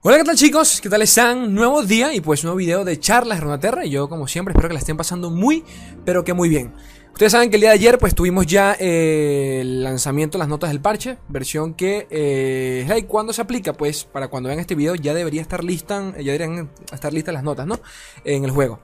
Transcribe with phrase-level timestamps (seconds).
[0.00, 0.80] Hola, ¿qué tal chicos?
[0.80, 1.52] ¿Qué tal están?
[1.52, 4.68] Nuevo día y pues nuevo video de charlas de Runaterra y yo como siempre espero
[4.68, 5.64] que la estén pasando muy,
[6.04, 6.72] pero que muy bien.
[7.12, 10.48] Ustedes saben que el día de ayer pues tuvimos ya eh, el lanzamiento de las
[10.48, 14.76] notas del parche, versión que eh, es cuando se aplica, pues para cuando vean este
[14.76, 17.80] video ya debería estar lista, ya deberían estar listas las notas, ¿no?
[18.22, 18.78] En el juego.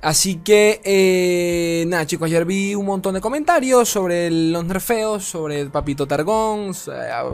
[0.00, 5.60] Así que, eh, nada chicos, ayer vi un montón de comentarios sobre los nerfeos, sobre
[5.60, 6.72] el Papito Targón,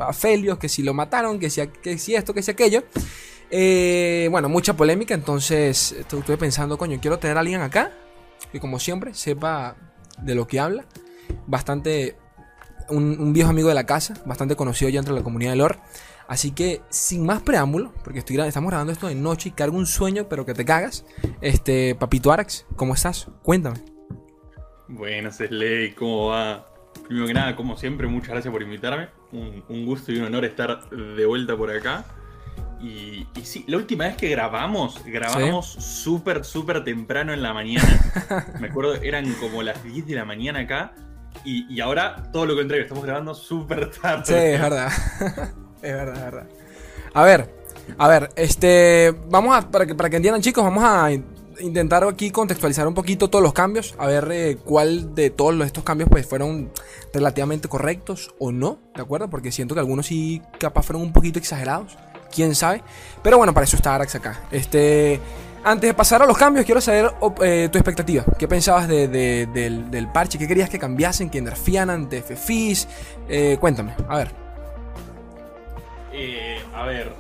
[0.00, 2.84] a, Felios, que si lo mataron, que si, que si esto, que si aquello.
[3.50, 7.92] Eh, bueno, mucha polémica, entonces estuve pensando, coño, quiero tener a alguien acá
[8.50, 9.76] que como siempre sepa
[10.22, 10.86] de lo que habla.
[11.46, 12.16] Bastante,
[12.88, 15.78] un, un viejo amigo de la casa, bastante conocido ya entre la comunidad de lore.
[16.28, 19.86] Así que, sin más preámbulo, porque estoy, estamos grabando esto de noche y cargo un
[19.86, 21.04] sueño, pero que te cagas.
[21.40, 23.28] Este, Papito Arax, ¿cómo estás?
[23.42, 23.80] Cuéntame.
[24.88, 26.66] Buenas, Slay, ¿cómo va?
[27.06, 29.08] Primero que nada, como siempre, muchas gracias por invitarme.
[29.32, 32.04] Un, gusto y un honor estar de vuelta por acá.
[32.80, 38.54] Y, sí, la última vez que grabamos, grabamos súper, súper temprano en la mañana.
[38.60, 40.94] Me acuerdo, eran como las 10 de la mañana acá.
[41.44, 44.24] Y, y ahora todo lo contrario, estamos grabando súper tarde.
[44.26, 44.92] Sí, es verdad.
[45.84, 46.46] Es verdad, es verdad.
[47.12, 47.50] A ver,
[47.98, 49.14] a ver, este.
[49.28, 49.70] Vamos a.
[49.70, 51.10] Para que, para que entiendan, chicos, vamos a
[51.60, 53.94] intentar aquí contextualizar un poquito todos los cambios.
[53.98, 56.70] A ver eh, cuál de todos estos cambios pues fueron
[57.12, 58.78] relativamente correctos o no.
[58.94, 59.28] ¿De acuerdo?
[59.28, 61.96] Porque siento que algunos sí capaz fueron un poquito exagerados.
[62.34, 62.82] Quién sabe.
[63.22, 64.40] Pero bueno, para eso está Arax acá.
[64.50, 65.20] Este.
[65.66, 67.10] Antes de pasar a los cambios, quiero saber
[67.42, 68.24] eh, tu expectativa.
[68.38, 70.38] ¿Qué pensabas del, del, parche?
[70.38, 71.30] ¿Qué querías que cambiasen?
[71.30, 72.08] ¿Que nerfiaran?
[72.08, 72.86] ¿TFFIS?
[73.28, 74.43] Eh, cuéntame, a ver.
[76.16, 77.12] Eh, a ver,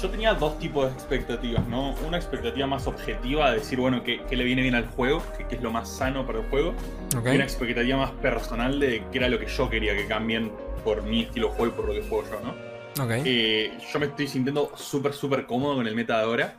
[0.00, 1.94] yo tenía dos tipos de expectativas, ¿no?
[2.06, 5.62] Una expectativa más objetiva, de decir, bueno, que, le viene bien al juego, que, es
[5.62, 6.74] lo más sano para el juego.
[7.12, 10.52] Y una expectativa más personal de qué era lo que yo quería que cambien
[10.84, 12.66] por mi estilo de juego y por lo que juego yo, ¿no?
[13.24, 16.56] Eh, yo me estoy sintiendo súper, súper cómodo con el meta de ahora.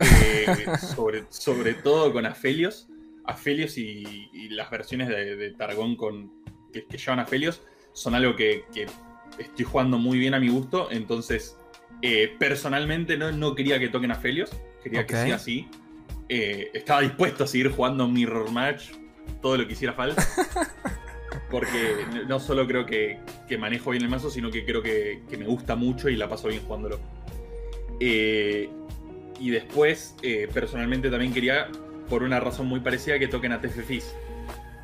[0.00, 0.46] Eh,
[0.94, 2.88] sobre, sobre todo con Aphelios.
[3.24, 6.30] Aphelios y, y las versiones de, Targón con,
[6.72, 7.62] que, llevan Aphelios
[7.92, 8.64] son algo que
[9.38, 11.56] estoy jugando muy bien a mi gusto, entonces
[12.02, 14.50] eh, personalmente no, no, quería que toquen a Felios,
[14.82, 15.68] quería que sea así.
[16.28, 18.90] Eh, estaba dispuesto a seguir jugando Mirror Match
[19.40, 20.26] todo lo que hiciera falta.
[21.50, 23.20] Porque no solo creo que,
[23.58, 26.62] manejo bien el mazo, sino que creo que, me gusta mucho y la paso bien
[26.62, 26.98] jugándolo.
[28.00, 28.68] Eh,
[29.38, 30.16] y después,
[30.52, 31.68] personalmente también quería,
[32.08, 33.90] por una razón muy parecida, que toquen a TF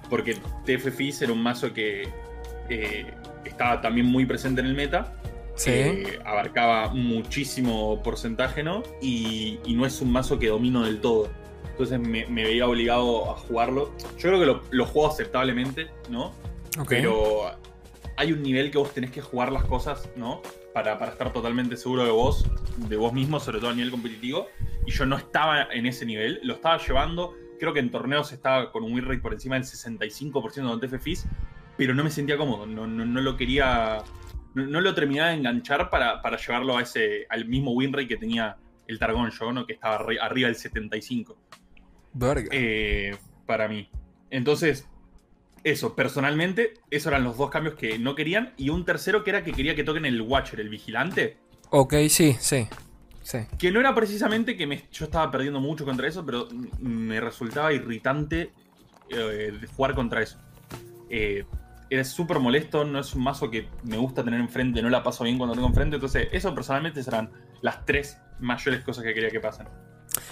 [0.08, 0.36] Porque
[0.66, 2.08] TF era un mazo que
[3.44, 5.14] estaba también muy presente en el meta.
[5.66, 8.82] Eh, abarcaba muchísimo porcentaje, ¿no?
[9.00, 11.28] Y, no es un mazo que domino del todo.
[11.70, 13.92] Entonces me, veía obligado a jugarlo.
[14.18, 16.32] Yo creo que lo, juego aceptablemente, ¿no?
[16.88, 17.50] Pero
[18.16, 20.42] hay un nivel que vos tenés que jugar las cosas, ¿no?
[20.72, 22.46] Para, estar totalmente seguro de vos,
[22.88, 24.46] de vos mismo, sobre todo a nivel competitivo.
[24.86, 27.34] Y yo no estaba en ese nivel, lo estaba llevando.
[27.58, 31.26] Creo que en torneos estaba con un win rate por encima del 65% de TFFIS,
[31.76, 34.02] pero no me sentía cómodo, no, no, lo quería,
[34.54, 38.56] no, lo terminaba de enganchar para, llevarlo a ese, al mismo win rate que tenía
[38.86, 39.66] el Targón yo, ¿no?
[39.66, 41.36] que estaba arriba del 75.
[42.50, 43.16] Eh,
[43.46, 43.88] para mí.
[44.30, 44.86] Entonces,
[45.64, 48.52] eso, personalmente, esos eran los dos cambios que no querían.
[48.56, 51.38] Y un tercero que era que quería que toquen el Watcher, el vigilante.
[51.70, 52.68] Ok, sí, sí.
[53.22, 53.38] Sí.
[53.58, 56.48] Que no era precisamente que me, yo estaba perdiendo mucho contra eso, pero
[56.80, 58.50] me resultaba irritante
[59.10, 60.38] eh, jugar contra eso.
[61.08, 61.44] Eh,
[62.00, 65.24] es súper molesto, no es un mazo que me gusta tener enfrente, no la paso
[65.24, 65.96] bien cuando tengo enfrente.
[65.96, 67.30] Entonces, eso personalmente serán
[67.60, 69.68] las tres mayores cosas que quería que pasen.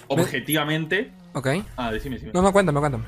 [0.09, 1.13] Objetivamente.
[1.35, 1.49] Ok.
[1.77, 2.33] Ah, decime, decime.
[2.33, 3.05] No, me cuéntame, cuéntame.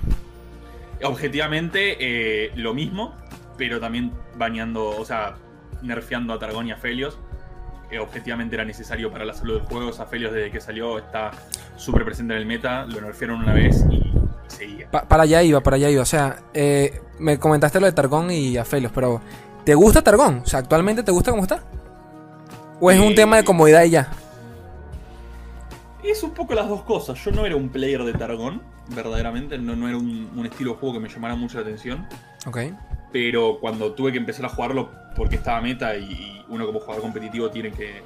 [1.03, 3.17] Objetivamente, eh, lo mismo,
[3.57, 5.35] pero también bañando, o sea,
[5.83, 7.19] nerfeando a Targon y a Felios.
[7.91, 9.89] Eh, objetivamente era necesario para la salud del juego.
[9.91, 11.31] O sea, Felios desde que salió está
[11.77, 12.87] súper presente en el meta.
[12.87, 14.12] Lo nerfearon una vez y
[14.91, 16.03] para allá iba, para allá iba.
[16.03, 19.21] O sea, eh, me comentaste lo de Targón y Aphelios, pero
[19.65, 20.43] ¿te gusta Targón?
[20.45, 21.63] O sea, ¿actualmente te gusta cómo está?
[22.81, 24.11] ¿O es un tema de comodidad y ya?
[26.03, 27.23] Es un poco las dos cosas.
[27.25, 29.57] Yo no era un player de Targón, verdaderamente.
[29.57, 32.07] No, no era un, estilo de juego que me llamara mucho la atención.
[32.47, 32.59] Ok.
[33.13, 37.51] Pero cuando tuve que empezar a jugarlo porque estaba meta y uno como jugador competitivo
[37.51, 38.03] tiene que,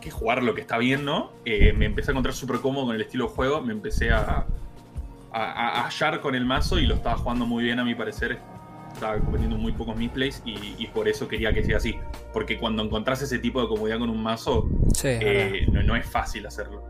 [0.00, 1.32] que, jugar lo que está bien, ¿no?
[1.44, 3.60] Eh, me empecé a encontrar súper cómodo con el estilo de juego.
[3.62, 4.46] Me empecé a,
[5.36, 8.38] a, hallar con el mazo y lo estaba jugando muy bien a mi parecer.
[8.92, 11.96] Estaba cometiendo muy pocos misplays y, y por eso quería que sea así.
[12.32, 14.68] Porque cuando encontrás ese tipo de comodidad con un mazo,
[15.04, 16.82] eh, no, es fácil hacerlo.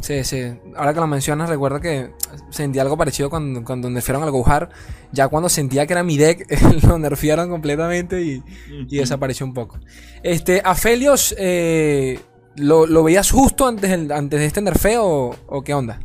[0.00, 0.42] Sí, sí.
[0.76, 2.10] Ahora que lo mencionas, recuerdo que
[2.50, 4.68] sentí algo parecido cuando, cuando nerfearon al Gohar.
[5.12, 6.46] Ya cuando sentía que era mi deck,
[6.86, 8.42] lo nerfearon completamente y,
[8.88, 9.78] desapareció un poco.
[10.22, 12.20] Este, Aphelios, eh,
[12.56, 15.98] ¿Lo, veías justo antes, antes de este nerfeo o, qué onda?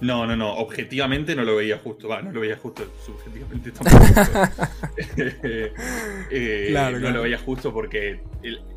[0.00, 0.54] No, no, no.
[0.54, 2.08] Objetivamente no lo veía justo.
[2.08, 2.84] Va, no lo veía justo.
[3.04, 4.04] Subjetivamente tampoco.
[6.30, 8.20] Eh, no lo veía justo porque,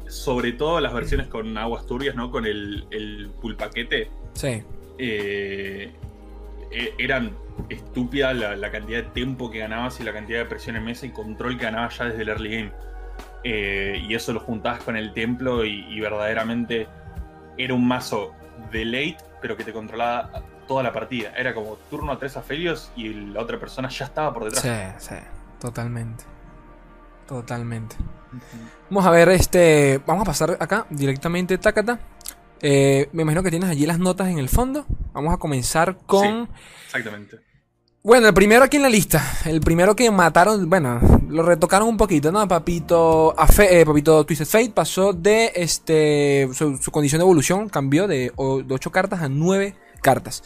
[0.08, 2.32] sobre todo las versiones con aguas turbias, ¿no?
[2.32, 4.10] Con el, el pulpaquete.
[4.34, 4.64] Sí.
[4.98, 5.92] Eh,
[6.72, 7.36] e, eran
[7.70, 11.10] estúpida la, cantidad de tiempo que ganabas y la cantidad de presión en mesa y
[11.10, 12.72] control que ganabas ya desde el early game.
[13.44, 16.88] Eh, y eso lo juntabas con el templo y, verdaderamente
[17.58, 18.34] era un mazo
[18.72, 20.32] de late, pero que te controlaba
[20.68, 21.34] toda la partida.
[21.38, 24.98] Era como turno a tres afelios y la otra persona ya estaba por detrás.
[25.00, 25.22] Sí, sí,
[25.60, 26.24] totalmente.
[27.28, 27.96] Totalmente.
[28.90, 30.02] Vamos a ver, este.
[30.06, 32.00] Vamos a pasar acá directamente, Takata.
[32.62, 34.86] Eh, me imagino que tienes allí las notas en el fondo.
[35.14, 36.50] Vamos a comenzar con.
[36.86, 37.40] exactamente.
[38.04, 39.24] Bueno, el primero aquí en la lista.
[39.46, 40.70] El primero que mataron.
[40.70, 41.00] Bueno,
[41.30, 42.48] lo retocaron un poquito, ¿no?
[42.48, 43.36] Papito.
[43.60, 46.50] Eh, Papito Twisted Fate pasó de este.
[46.54, 50.44] Su, condición de evolución cambió de, 8 cartas a 9 cartas.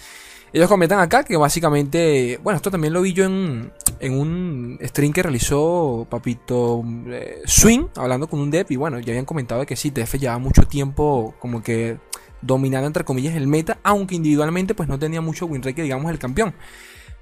[0.54, 2.40] Ellos comentan acá que básicamente.
[2.42, 7.88] Bueno, esto también lo vi yo en, en un stream que realizó Papito eh, Swing,
[7.96, 8.66] hablando con un dev.
[8.70, 11.98] Y bueno, ya habían comentado que sí, TF llevaba mucho tiempo como que
[12.42, 16.20] dominando entre comillas el meta, aunque individualmente pues no tenía mucho win rate, digamos, el
[16.20, 16.54] campeón.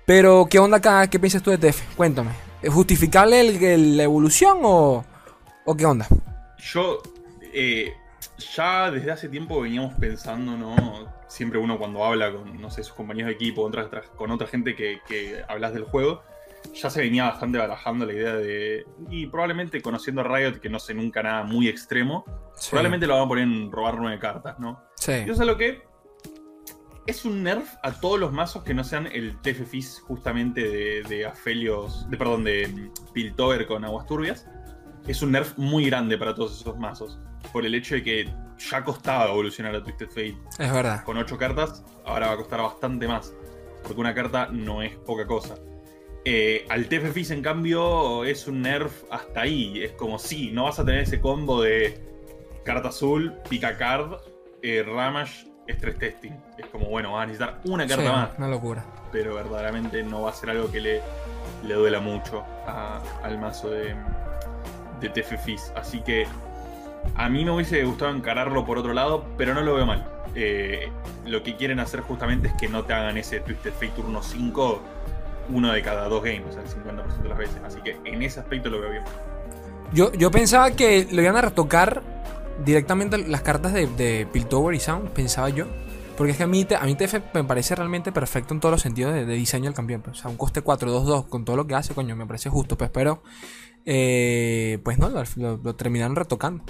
[0.05, 1.07] Pero, ¿qué onda acá?
[1.07, 1.95] ¿Qué piensas tú de TF?
[1.95, 2.31] Cuéntame.
[2.61, 5.03] ¿Es justificable la evolución o,
[5.65, 6.07] o qué onda?
[6.59, 7.01] Yo,
[7.53, 7.93] eh,
[8.37, 11.11] ya desde hace tiempo veníamos pensando, ¿no?
[11.27, 13.69] Siempre uno cuando habla con, no sé, sus compañeros de equipo,
[14.15, 16.23] con otra gente que, que hablas del juego,
[16.73, 18.85] ya se venía bastante barajando la idea de.
[19.09, 22.25] Y probablemente conociendo a Riot, que no sé nunca nada muy extremo,
[22.69, 24.81] probablemente lo van a poner en robar nueve cartas, ¿no?
[24.95, 25.23] Sí.
[25.25, 25.83] Yo sé lo que.
[27.05, 31.25] Es un nerf a todos los mazos que no sean el TF justamente de, de
[31.25, 32.09] Afelios.
[32.09, 34.47] De, perdón, de Piltover con aguas turbias.
[35.05, 37.19] Es un nerf muy grande para todos esos mazos.
[37.53, 40.37] Por el hecho de que ya costaba evolucionar a Twisted Fate.
[40.59, 41.03] Es verdad.
[41.05, 43.33] Con ocho cartas, ahora va a costar bastante más.
[43.83, 45.55] Porque una carta no es poca cosa.
[46.25, 49.83] Eh, al TFFIS, en cambio, es un nerf hasta ahí.
[49.83, 52.01] Es como si no vas a tener ese combo de
[52.63, 54.15] carta azul, pica card,
[54.61, 56.31] eh, Ramash, stress testing.
[56.57, 58.37] Es como, bueno, vas a necesitar una carta más.
[58.37, 58.85] Una locura.
[59.11, 61.01] Pero verdaderamente no va a ser algo que le,
[61.65, 62.43] le duela mucho
[63.21, 63.93] al mazo de,
[65.01, 65.73] de TFFIS.
[65.75, 66.25] Así que
[67.15, 70.07] a mí me hubiese gustado encararlo por otro lado, pero no lo veo mal.
[70.35, 70.89] Eh,
[71.25, 74.81] lo que quieren hacer justamente es que no te hagan ese Twisted Fate turno 5
[75.49, 77.61] uno de cada dos games, el 50% de las veces.
[77.63, 79.03] Así que en ese aspecto lo veo bien.
[79.93, 82.01] Yo, yo pensaba que lo iban a retocar
[82.65, 85.67] directamente las cartas de, de Piltover y Sound, pensaba yo.
[86.17, 88.81] Porque es que a mí, a mí TF me parece realmente perfecto en todos los
[88.81, 90.03] sentidos de, diseño del campeón.
[90.09, 92.77] O sea, un coste 4-2-2 con todo lo que hace, coño, me parece justo.
[92.77, 93.23] Pues, pero,
[93.85, 96.63] eh, pues no, lo, terminaron retocando.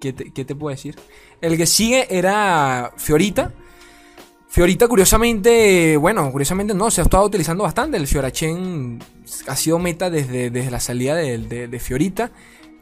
[0.00, 0.96] ¿Qué te, ¿Qué puedo decir?
[1.40, 3.52] El que sigue era Fiorita
[4.56, 7.98] Fiorita, curiosamente, bueno, curiosamente no, se ha estado utilizando bastante.
[7.98, 9.00] El Fiorachen
[9.48, 12.30] ha sido meta desde, desde la salida de, Fiorita.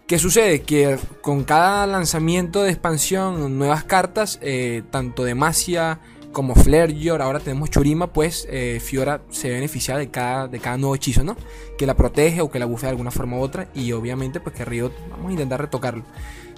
[0.07, 0.63] ¿Qué sucede?
[0.63, 5.99] Que con cada lanzamiento de expansión, nuevas cartas, eh, tanto de Masia
[6.31, 10.95] como Flareyor, ahora tenemos Churima, pues eh, Fiora se beneficia de cada, de cada nuevo
[10.95, 11.37] hechizo, ¿no?
[11.77, 13.69] Que la protege o que la bufea de alguna forma u otra.
[13.75, 16.05] Y obviamente, pues que Riot, vamos a intentar retocarlo.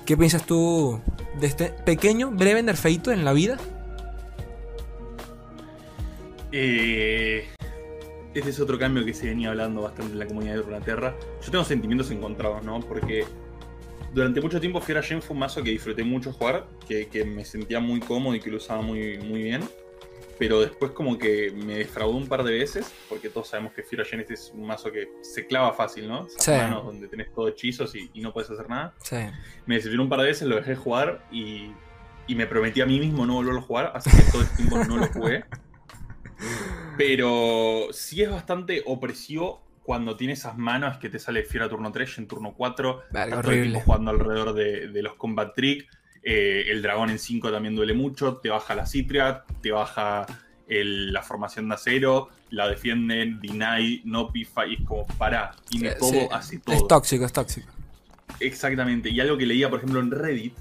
[0.07, 1.01] ¿Qué piensas tú
[1.41, 3.59] de este pequeño, breve nerfeito en la vida
[6.53, 7.45] eh,
[8.33, 11.17] este es otro cambio que se venía hablando bastante en la comunidad de Runeterra.
[11.45, 12.81] Yo tengo sentimientos encontrados, ¿no?
[12.81, 13.25] Porque
[14.15, 17.81] durante mucho tiempo Fiora Gen fue un mazo que disfruté mucho jugar, que, me sentía
[17.81, 19.63] muy cómodo y que lo usaba muy, muy bien.
[20.39, 24.05] Pero después como que me defraudó un par de veces, porque todos sabemos que Fiora
[24.05, 26.27] Gen este es un mazo que se clava fácil, ¿no?
[26.37, 26.51] sí.
[26.51, 28.95] manos donde tenés todo hechizos y, no puedes hacer nada.
[29.03, 29.17] Sí.
[29.67, 31.71] Me decepcionó un par de veces, lo dejé jugar y,
[32.27, 34.85] y me prometí a mí mismo no volverlo a jugar, así que todo el tiempo
[34.85, 35.45] no lo jugué.
[36.99, 42.19] Pero sí es bastante opresivo cuando tiene esas manos que te sale Fiora turno 3
[42.19, 43.03] en turno 4.
[43.37, 43.83] horrible.
[43.83, 45.89] jugando alrededor de, los combat trick.
[46.29, 48.39] Eh, el dragón en 5 también duele mucho.
[48.39, 50.27] Te baja la Citria, te baja
[50.69, 55.97] la formación de acero, la defienden, deny, no pifa, y es como para, tiene eh,
[55.97, 56.75] todo, así todo.
[56.75, 57.69] Es tóxico, es tóxico.
[58.41, 59.09] Exactamente.
[59.09, 60.55] Y algo que leía, por ejemplo, en Reddit,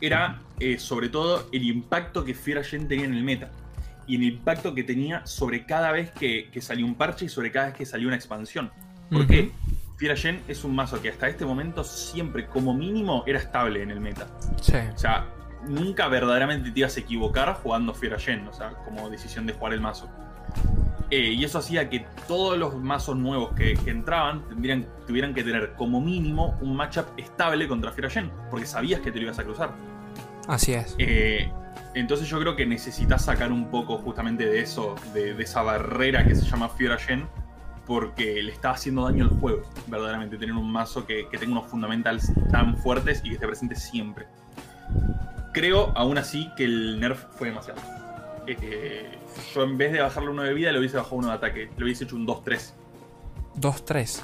[0.00, 3.50] era eh, sobre todo el impacto que Fiora Gen tenía en el meta
[4.06, 7.66] y el impacto que tenía sobre cada vez que, salió un parche y sobre cada
[7.66, 8.70] vez que salió una expansión.
[9.10, 9.50] Porque
[10.04, 13.90] Fiera Gen es un mazo que hasta este momento siempre, como mínimo, era estable en
[13.90, 14.26] el meta.
[14.60, 14.76] Sí.
[14.94, 15.28] O sea,
[15.66, 19.72] nunca verdaderamente te ibas a equivocar jugando Fiera Gen, o sea, como decisión de jugar
[19.72, 20.10] el mazo.
[21.10, 25.72] Eh, y eso hacía que todos los mazos nuevos que, entraban tendrían, tuvieran que tener
[25.72, 29.44] como mínimo un matchup estable contra Fiera Gen, porque sabías que te lo ibas a
[29.44, 29.72] cruzar.
[30.46, 30.96] Así es.
[30.98, 31.50] Eh,
[31.94, 36.34] entonces yo creo que necesitas sacar un poco justamente de eso, de, esa barrera que
[36.34, 37.26] se llama Fiora Gen,
[37.86, 42.32] porque le está haciendo daño al juego, verdaderamente, tener un mazo que, tenga unos fundamentals
[42.50, 44.26] tan fuertes y que esté presente siempre.
[45.52, 47.80] Creo, aún así, que el nerf fue demasiado.
[48.46, 49.18] Eh,
[49.54, 51.70] yo en vez de bajarle uno de vida, le hubiese bajado uno de ataque.
[51.76, 52.72] Le hubiese hecho un 2-3.
[53.60, 54.22] 2-3.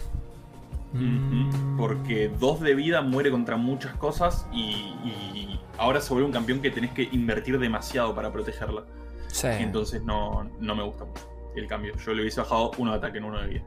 [1.76, 6.70] Porque 2 de vida muere contra muchas cosas y, ahora se vuelve un campeón que
[6.70, 8.84] tenés que invertir demasiado para protegerla.
[9.28, 9.46] Sí.
[9.46, 11.94] Entonces no, no me gusta mucho el cambio.
[12.04, 13.64] Yo le hubiese bajado uno de ataque en uno de vida.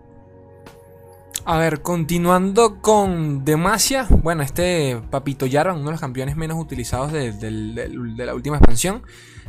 [1.46, 4.08] A ver, continuando con Demacia.
[4.10, 7.34] Bueno, este Papito Yarvan, uno de los campeones menos utilizados de,
[8.18, 9.04] la última expansión.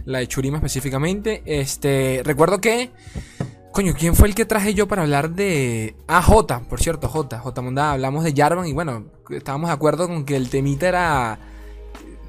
[0.04, 1.42] La de Churima específicamente.
[1.46, 2.90] Este, recuerdo que.
[3.70, 5.94] Coño, ¿quién fue el que traje yo para hablar de.
[6.08, 7.38] Ah, J, por cierto, J.
[7.38, 11.38] J Munda, hablamos de Jarvan y bueno, estábamos de acuerdo con que el temita era.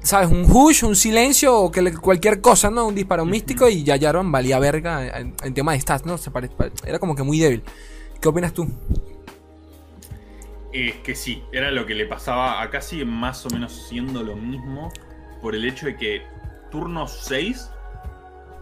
[0.06, 0.30] ¿Sabes?
[0.30, 2.86] Un hush, un silencio o que cualquier cosa, ¿no?
[2.86, 6.16] Un disparo místico y ya Jarvan valía verga en, tema de stats, ¿no?
[6.16, 6.30] Se
[6.84, 7.64] era como que muy débil.
[8.20, 8.68] ¿Qué opinas tú?
[10.72, 12.62] Es que sí, era lo que le pasaba.
[12.62, 14.92] Acá sigue más o menos siendo lo mismo.
[15.42, 16.22] Por el hecho de que
[16.70, 17.68] turno 6.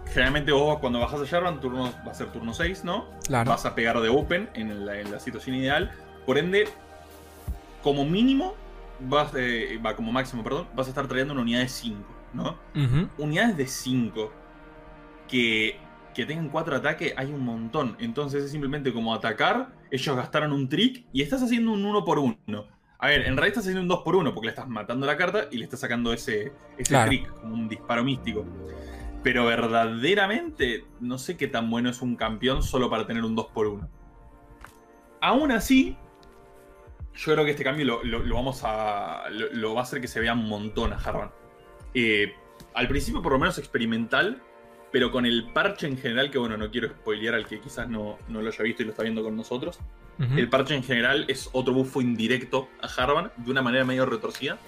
[0.06, 3.06] Generalmente vos cuando bajas a Jarvan, turno, va a ser turno 6, ¿no?
[3.28, 5.92] Vas a pegar de open en la, situación ideal.
[6.24, 6.68] Por ende,
[7.82, 8.54] como mínimo,
[9.08, 11.99] vas, eh, va, como máximo, perdón, vas a estar trayendo una unidad de 5,
[12.32, 12.58] ¿no?
[13.18, 14.32] Unidades de 5
[15.28, 15.76] que,
[16.14, 17.96] que tengan 4 ataques hay un montón.
[17.99, 22.18] Entonces es simplemente como atacar, ellos gastaron un trick y estás haciendo un 1 por
[22.18, 22.37] 1.
[22.99, 25.16] A ver, en realidad estás haciendo un 2 por 1 porque le estás matando la
[25.16, 28.44] carta y le estás sacando ese, ese trick, como un disparo místico.
[29.23, 33.46] Pero verdaderamente no sé qué tan bueno es un campeón solo para tener un 2
[33.54, 33.88] por 1
[35.20, 35.96] Aún así,
[37.16, 39.25] yo creo que este cambio lo, vamos a.
[39.30, 41.30] Lo, va a hacer que se vea un montón a Harvan.
[41.94, 42.35] Eh,
[42.75, 44.42] al principio, por lo menos experimental,
[44.90, 48.18] pero con el parche en general, que bueno, no quiero spoilear al que quizás no,
[48.28, 49.78] no lo haya visto y lo está viendo con nosotros.
[50.37, 54.59] El parche en general es otro buffo indirecto a Harvan, de una manera medio retorcida.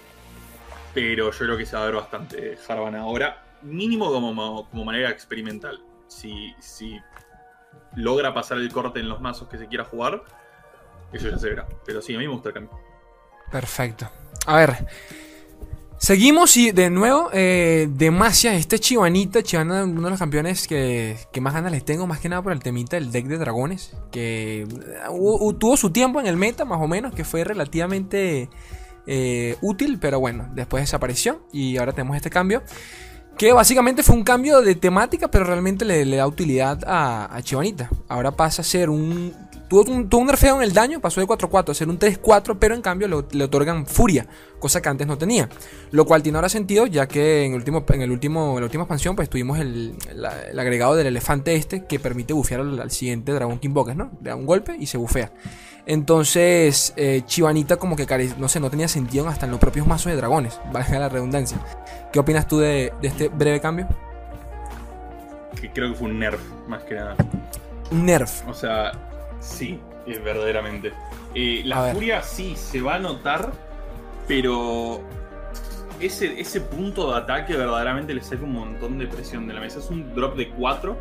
[0.93, 5.11] Pero yo creo que se va a ver bastante Harvan ahora, mínimo como, como manera
[5.11, 5.81] experimental.
[6.09, 6.99] Si, si
[7.95, 10.25] logra pasar el corte en los mazos que se quiera jugar,
[11.13, 11.67] eso ya se verá.
[11.85, 12.79] Pero sí, a mí me gusta el cambio.
[13.51, 14.11] Perfecto.
[14.47, 14.87] A ver,
[15.99, 21.55] Seguimos y de nuevo, eh, Demacia, este Chivanita, Chivana, uno de los campeones que, más
[21.55, 24.67] ganas les tengo, más que nada por el temita del deck de dragones, que
[25.59, 28.51] tuvo su tiempo en el meta, más o menos, que fue relativamente
[29.07, 32.63] eh, útil, pero bueno, después desapareció y ahora tenemos este cambio.
[33.39, 37.91] Que básicamente fue un cambio de temática, pero realmente le, da utilidad a, a Chivanita.
[38.09, 39.35] Ahora pasa a ser un
[39.69, 42.75] Tuvo un, tuvo nerfeo en el daño, pasó de 4-4 a ser un 3-4, pero
[42.75, 44.27] en cambio le, otorgan furia,
[44.61, 45.49] cosa que antes no tenía.
[45.91, 48.65] Lo cual tiene ahora sentido, ya que en, el último, en, el último, en la
[48.65, 49.97] última expansión pues tuvimos el,
[50.57, 54.13] agregado del elefante este que permite bufear al, siguiente dragón que invoques, ¿no?
[54.23, 55.33] Le da un golpe y se bufea.
[55.85, 58.07] Entonces, eh, Chivanita como que,
[58.39, 61.59] no sé, no tenía sentido hasta en los propios mazos de dragones, valga la redundancia.
[62.13, 63.89] ¿Qué opinas tú de, de este breve cambio?
[65.61, 67.17] Que creo que fue un nerf, más que nada.
[67.91, 68.47] Un nerf.
[68.49, 68.93] O sea,
[69.47, 70.93] Sí, verdaderamente.
[71.35, 73.53] Eh, la furia sí se va a notar,
[74.27, 75.01] pero
[76.01, 79.79] ese, ese punto de ataque verdaderamente le saca un montón de presión de la mesa.
[79.79, 80.97] Es un drop de 4.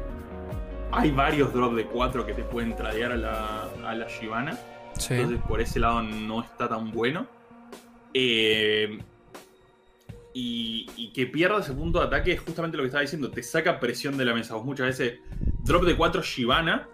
[0.91, 4.57] Hay varios drops de 4 que te pueden tradear a la, a la Shivana.
[5.09, 7.27] Entonces por ese lado no está tan bueno.
[8.13, 8.99] Eh,
[10.33, 13.31] y, y, que pierda ese punto de ataque es justamente lo que estaba diciendo.
[13.31, 14.53] Te saca presión de la mesa.
[14.55, 15.19] Vos muchas veces
[15.63, 16.87] drop de 4 Shivana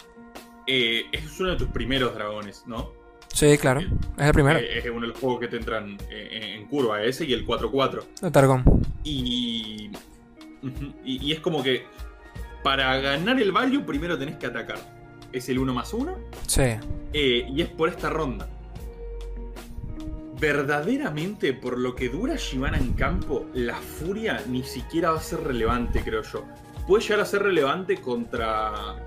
[0.68, 2.92] eh, es uno de tus primeros dragones, ¿no?
[3.34, 3.80] Sí, claro.
[3.80, 4.60] es el primero.
[4.60, 7.46] Eh, es uno de los juegos que te entran eh, en curva, ese y el
[7.46, 8.04] 4-4.
[8.24, 8.64] El Targón.
[9.04, 9.90] Y,
[11.04, 11.86] y, es como que
[12.64, 14.78] para ganar el value primero tenés que atacar.
[15.32, 16.18] Es el 1 más 1.
[16.46, 16.76] Sí.
[17.14, 18.50] y es por esta ronda.
[20.40, 25.44] Verdaderamente, por lo que dura Shivana en campo, la furia ni siquiera va a ser
[25.44, 26.44] relevante, creo yo.
[26.88, 28.98] Puede llegar a ser relevante contra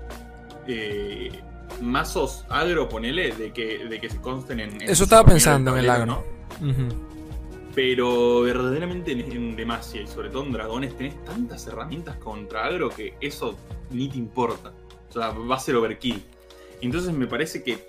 [0.67, 1.31] eh,
[1.81, 4.81] mazos agro, ponele, de que, de que se consten en.
[4.81, 6.23] Eso estaba pensando en el agro.
[7.73, 13.15] Pero verdaderamente en, Demacia y sobre todo en Dragones tenés tantas herramientas contra agro que
[13.19, 13.57] eso
[13.89, 14.73] ni te importa.
[15.09, 16.23] O sea, va a ser overkill.
[16.81, 17.85] Entonces me parece que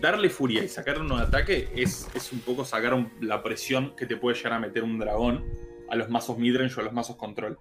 [0.00, 4.04] darle furia y sacar uno de ataque es, es un poco sacar la presión que
[4.04, 5.44] te puede llegar a meter un dragón
[5.88, 7.58] a los mazos midrange o a los mazos control.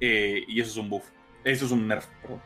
[0.00, 1.04] Eh, y eso es un buff.
[1.42, 2.42] Eso es un nerf, perdón.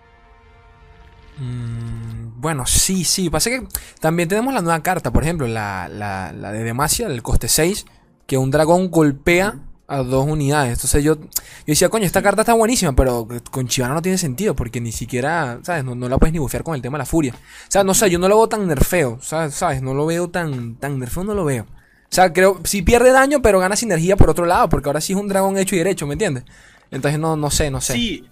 [1.39, 3.31] Mm, bueno, sí, sí.
[3.31, 3.67] Pasa que
[4.01, 7.87] también tenemos la nueva carta, por ejemplo, la, de Demacia, el coste 6,
[8.27, 10.73] que un dragón golpea a dos unidades.
[10.75, 11.29] Entonces yo, yo
[11.67, 15.59] decía, coño, esta carta está buenísima, pero con Chivana no tiene sentido, porque ni siquiera,
[15.63, 15.85] ¿sabes?
[15.85, 17.35] No, la puedes ni bufear con el tema de la furia.
[17.35, 19.83] O sea, no sé, yo no lo veo tan nerfeo, ¿sabes?
[19.83, 21.65] No lo veo tan, tan nerfeo, no lo veo.
[21.65, 25.13] O sea, creo, sí pierde daño, pero gana sinergia por otro lado, porque ahora sí
[25.13, 26.45] es un dragón hecho y derecho, ¿me entiendes?
[26.91, 27.93] Entonces no, no sé, no sé.
[27.93, 28.25] Sí.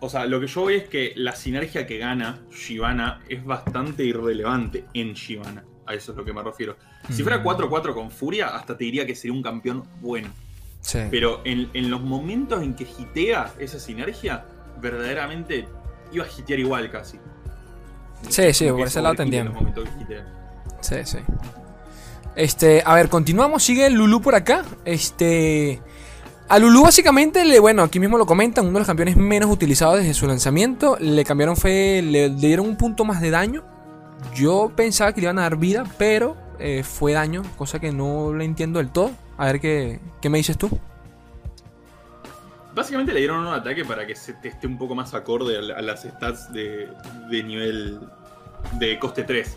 [0.00, 4.04] O sea, lo que yo voy es que la sinergia que gana Shivana es bastante
[4.04, 5.64] irrelevante en Shivana.
[5.86, 6.76] A eso es lo que me refiero.
[7.10, 7.94] Si fuera 4-4 mm.
[7.94, 10.28] con Furia, hasta te diría que sería un campeón bueno.
[10.80, 11.00] Sí.
[11.10, 14.44] Pero en, los momentos en que hitea esa sinergia,
[14.80, 15.66] verdaderamente
[16.12, 17.18] iba a hitear igual casi.
[18.28, 19.24] Sí, sí, por ese lado te
[20.80, 21.18] Sí, sí.
[22.34, 23.62] Este, a ver, continuamos.
[23.62, 24.64] Sigue Lulu por acá.
[24.84, 25.80] Este.
[26.52, 29.96] A Lulu básicamente, le, bueno, aquí mismo lo comentan, uno de los campeones menos utilizados
[29.96, 30.98] desde su lanzamiento.
[31.00, 33.64] Le cambiaron fe, le dieron un punto más de daño.
[34.34, 38.34] Yo pensaba que le iban a dar vida, pero eh, fue daño, cosa que no
[38.34, 39.12] lo entiendo del todo.
[39.38, 40.68] A ver qué, qué me dices tú.
[42.74, 46.02] Básicamente le dieron un ataque para que se esté un poco más acorde a, las
[46.02, 46.86] stats de,
[47.30, 47.98] de, nivel
[48.78, 49.56] de coste 3.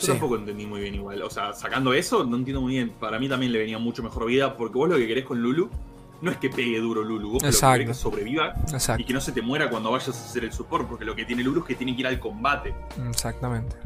[0.00, 1.20] Yo tampoco entendí muy bien igual.
[1.20, 2.94] O sea, sacando eso, no entiendo muy bien.
[2.98, 5.68] Para mí también le venía mucho mejor vida, porque vos lo que querés con Lulu
[6.20, 8.54] no es que pegue duro Lulu, vos lo que sobreviva
[8.98, 11.24] y que no se te muera cuando vayas a hacer el support, porque lo que
[11.24, 12.74] tiene Lulu es que tiene que ir al combate.
[13.08, 13.76] Exactamente.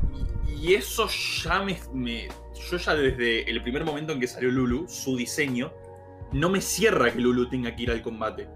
[0.47, 2.29] Y eso ya me,
[2.71, 5.73] Yo ya desde el primer momento en que salió Lulu, su diseño,
[6.33, 8.49] no me cierra que Lulu tenga que ir al combate.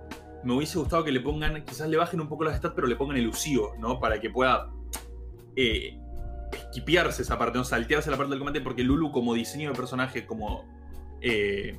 [0.43, 2.97] Me hubiese gustado que le pongan, quizás le bajen un poco las stats, pero le
[2.97, 4.01] pongan elusivo, ¿no?
[4.01, 4.71] Para que pueda
[5.57, 5.99] eh,
[6.53, 10.27] esquipearse esa parte, no saltearse la parte del combate, porque Lulu como diseño de personaje,
[10.27, 10.65] como...
[11.21, 11.79] Eh,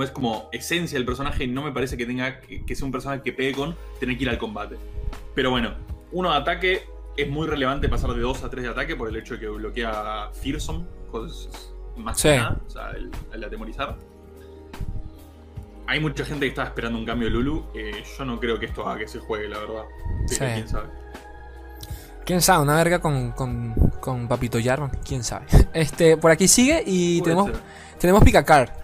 [0.00, 3.32] es como esencia del personaje, no me parece que tenga que, sea un personaje que
[3.32, 4.76] pegue con tener que ir al combate.
[5.34, 5.74] Pero bueno,
[6.12, 6.82] uno de ataque
[7.16, 9.48] es muy relevante pasar de 2 a 3 de ataque por el hecho de que
[9.48, 12.90] bloquea Fearsome, cosas más que nada, o sea,
[13.32, 13.96] el, atemorizar.
[15.86, 17.66] Hay mucha gente que está esperando un cambio de Lulu.
[17.74, 19.82] Eh, yo no creo que esto haga que se juegue, la verdad.
[20.38, 20.88] quién sabe.
[22.24, 25.46] Quién sabe, una verga con, con, con Papito Jarvan, quién sabe.
[25.74, 27.50] Este, por aquí sigue y tenemos,
[27.98, 28.81] tenemos Picacar.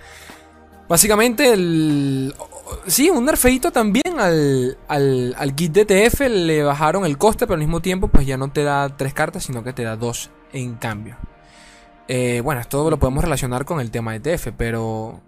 [0.89, 2.35] Básicamente, el.
[2.87, 6.21] Sí, un nerfeito también al, al, al kit de TF.
[6.21, 9.45] Le bajaron el coste, pero al mismo tiempo, pues ya no te da tres cartas,
[9.45, 11.17] sino que te da dos en cambio.
[12.09, 15.21] Eh, bueno, esto lo podemos relacionar con el tema de TF, pero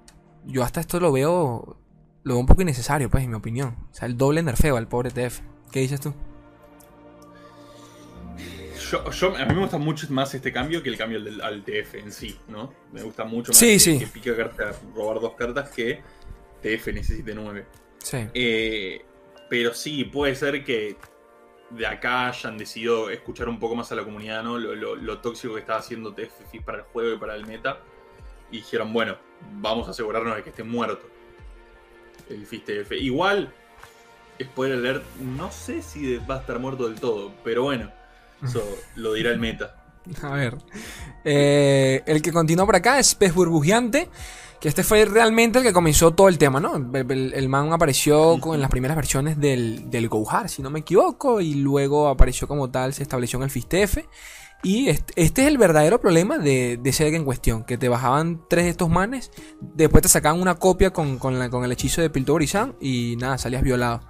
[0.46, 1.76] yo hasta esto lo veo.
[2.22, 3.76] Lo veo un poco innecesario, pues, en mi opinión.
[3.90, 5.40] O sea, el doble nerfeo al pobre TF.
[5.70, 6.14] ¿Qué dices tú?
[8.90, 12.12] Yo, a mí me gusta mucho más este cambio que el cambio al TF en
[12.12, 12.74] sí, ¿no?
[12.92, 14.04] Me gusta mucho más que, sí.
[14.12, 16.00] pica carta, robar dos cartas que
[16.60, 17.66] TF necesite nueve.
[17.98, 18.18] Sí.
[18.34, 19.04] Eh,
[19.48, 20.96] pero sí, puede ser que
[21.70, 24.58] de acá hayan decidido escuchar un poco más a la comunidad, ¿no?
[24.58, 27.78] Lo, tóxico que estaba haciendo TF para el juego y para el meta.
[28.50, 29.16] Y dijeron, bueno,
[29.60, 31.08] vamos a asegurarnos de que esté muerto.
[32.28, 32.92] El FIS TF.
[32.92, 33.52] Igual,
[34.42, 37.99] spoiler alert, no sé si va a estar muerto del todo, pero bueno.
[38.42, 38.62] Eso
[38.96, 39.76] lo dirá el meta.
[40.22, 40.58] A ver.
[41.24, 44.08] Eh, el que continúa por acá es Pez Burbujeante.
[44.60, 46.76] Que este fue realmente el que comenzó todo el tema, ¿no?
[46.76, 51.40] El, man apareció con, en las primeras versiones del, del Gohar, si no me equivoco.
[51.40, 53.98] Y luego apareció como tal, se estableció en el FISTF.
[54.62, 57.64] Y este, es el verdadero problema de, de ese en cuestión.
[57.64, 59.30] Que te bajaban tres de estos manes.
[59.62, 62.76] Después te sacaban una copia con, con, con el hechizo de Piltogorizan.
[62.82, 64.02] Y nada, salías violado.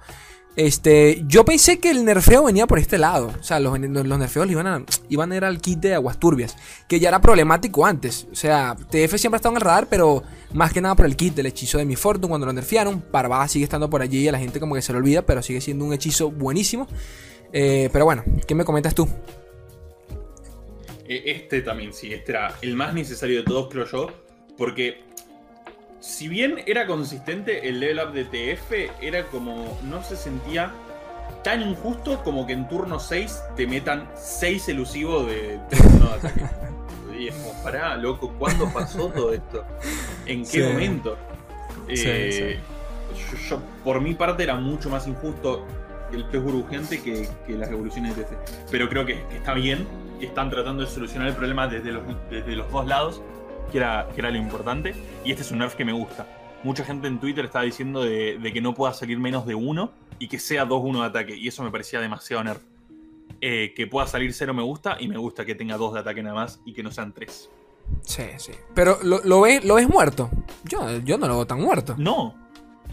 [0.55, 3.33] Este, yo pensé que el nerfeo venía por este lado.
[3.39, 6.57] O sea, los, nerfeos iban a, iban ir al kit de aguas turbias.
[6.87, 8.27] Que ya era problemático antes.
[8.31, 11.15] O sea, TF siempre ha estado en el radar, pero más que nada por el
[11.15, 13.01] kit del hechizo de mi Fortune cuando lo nerfearon.
[13.01, 15.41] Parvada sigue estando por allí y a la gente como que se lo olvida, pero
[15.41, 16.87] sigue siendo un hechizo buenísimo.
[17.53, 19.07] Eh, pero bueno, ¿qué me comentas tú?
[21.07, 24.07] E, este también, sí, este era el más necesario de todos, creo yo.
[24.57, 25.05] Porque
[26.01, 29.77] si bien era consistente, el level up de TF era como.
[29.83, 30.71] no se sentía
[31.43, 36.41] tan injusto como que en turno 6 te metan 6 elusivos de turno de ataque.
[37.17, 39.63] Y es como, pará, loco, ¿cuándo pasó todo esto?
[40.25, 41.15] ¿En qué momento?
[41.87, 42.59] Eh,
[43.47, 45.67] yo, por mi parte, era mucho más injusto
[46.11, 48.71] el pez burbujeante que, las evoluciones de TF.
[48.71, 49.85] Pero creo que, está bien,
[50.19, 53.21] que están tratando de solucionar el problema desde los, desde los dos lados
[53.71, 54.93] que era, que era lo importante.
[55.25, 56.27] Y este es un nerf que me gusta.
[56.63, 60.27] Mucha gente en Twitter estaba diciendo de, que no pueda salir menos de uno y
[60.27, 61.35] que sea 2-1 de ataque.
[61.35, 62.61] Y eso me parecía demasiado nerf.
[63.43, 66.21] Eh, que pueda salir 0 me gusta y me gusta que tenga 2 de ataque
[66.21, 67.49] nada más y que no sean 3.
[68.03, 68.51] Sí, sí.
[68.75, 70.29] Pero ¿lo, lo, ves, ¿lo ves muerto?
[70.63, 71.95] Yo, yo no lo veo tan muerto.
[71.97, 72.35] No.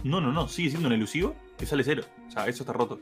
[0.05, 0.49] No, no, no.
[0.49, 2.03] Sigue siendo un elusivo que sale 0.
[2.29, 2.99] O sea, eso está roto.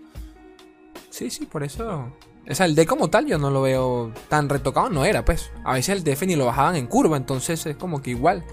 [1.10, 2.12] Sí, sí, por eso.
[2.48, 5.50] O sea, el D como tal yo no lo veo tan retocado, no era, pues.
[5.64, 8.44] A veces el DF ni lo bajaban en curva, entonces es como que igual.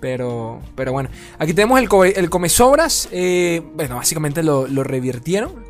[0.00, 1.10] Pero, pero bueno.
[1.38, 3.08] Aquí tenemos el, el come sobras.
[3.12, 5.64] Eh, bueno, básicamente lo, revirtieron.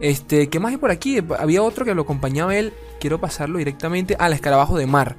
[0.00, 1.20] Este, ¿qué más hay por aquí?
[1.38, 2.72] Había otro que lo acompañaba él.
[3.00, 5.16] Quiero pasarlo directamente al escarabajo de mar.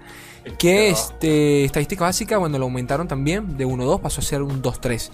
[0.58, 3.58] Que este, estadística básica, bueno, lo aumentaron también.
[3.58, 5.12] De 1-2 pasó a ser un 2-3.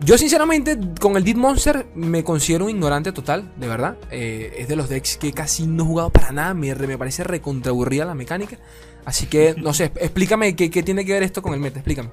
[0.00, 3.96] Yo sinceramente con el Deep Monster me considero un ignorante total, de verdad.
[4.10, 7.24] Eh, es de los decks que casi no he jugado para nada, me, me parece
[7.24, 8.58] recontraburrida la mecánica.
[9.04, 12.10] Así que, no sé, explícame qué, tiene que ver esto con el meta, explícame.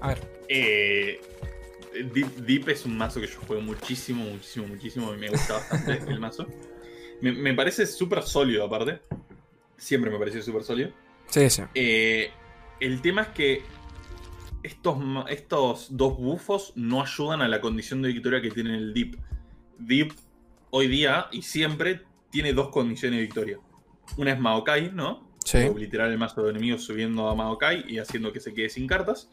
[0.00, 0.20] A ver.
[0.48, 1.20] Eh,
[2.12, 6.20] Deep, es un mazo que yo juego muchísimo, muchísimo, muchísimo y me gusta bastante el
[6.20, 6.46] mazo.
[7.20, 9.00] Me, parece súper sólido aparte.
[9.76, 10.90] Siempre me pareció súper sólido.
[11.28, 11.62] Sí, sí.
[11.74, 12.30] Eh,
[12.80, 13.62] el tema es que
[14.64, 14.98] estos,
[15.28, 19.18] estos dos bufos no ayudan a la condición de victoria que tiene el Deep.
[19.78, 20.12] Deep
[20.70, 23.58] hoy día y siempre tiene dos condiciones de victoria.
[24.16, 25.28] Una es Maokai, ¿no?
[25.44, 25.58] Sí.
[25.76, 29.30] Literal el mazo de enemigos subiendo a Maokai y haciendo que se quede sin cartas.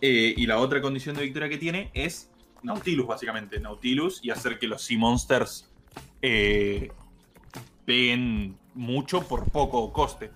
[0.00, 2.32] Eh, y la otra condición de victoria que tiene es
[2.64, 3.60] Nautilus, básicamente.
[3.60, 5.70] Nautilus y hacer que los Sea Monsters
[6.22, 6.90] eh,
[7.84, 10.30] peguen mucho por poco coste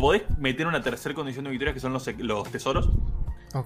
[0.00, 2.90] podés meter una tercera condición de victoria que son los, los tesoros.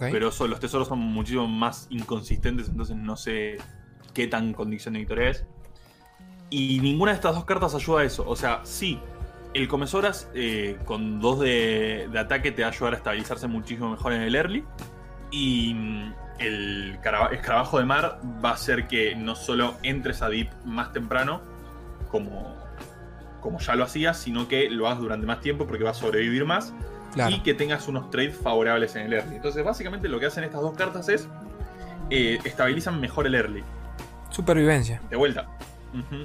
[0.00, 3.58] Pero los tesoros son muchísimo más inconsistentes, entonces no sé
[4.14, 5.44] qué tan condición de victoria es.
[6.50, 8.24] Y ninguna de estas dos cartas ayuda a eso.
[8.26, 8.98] O sea, sí,
[9.54, 14.12] el Comesoras eh, con dos de, ataque te va a ayudar a estabilizarse muchísimo mejor
[14.12, 14.64] en el early.
[15.30, 16.98] Y mm, el
[17.32, 21.40] escarabajo de mar va a hacer que no solo entres a Deep más temprano,
[22.10, 22.54] como
[23.44, 26.46] como ya lo hacías, sino que lo hagas durante más tiempo porque va a sobrevivir
[26.46, 26.72] más
[27.28, 29.36] y que tengas unos trades favorables en el early.
[29.36, 31.28] Entonces, básicamente lo que hacen estas dos cartas es
[32.08, 33.62] eh, estabilizan mejor el early.
[34.30, 35.02] Supervivencia.
[35.10, 35.46] De vuelta.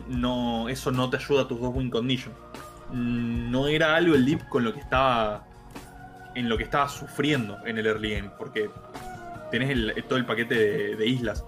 [0.08, 2.34] no, eso no te ayuda a tus dos win condition.
[2.94, 5.46] Mm, no era algo el Deep con lo que estaba.
[6.36, 8.32] En lo que estaba sufriendo en el early game.
[8.38, 8.70] Porque
[9.52, 11.44] tenés todo el paquete de, islas.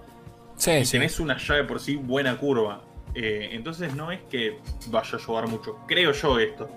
[0.56, 2.82] Sí, y tenés una llave por sí buena curva.
[3.14, 5.78] Eh, entonces no es que vaya a ayudar mucho.
[5.86, 6.68] Creo yo esto.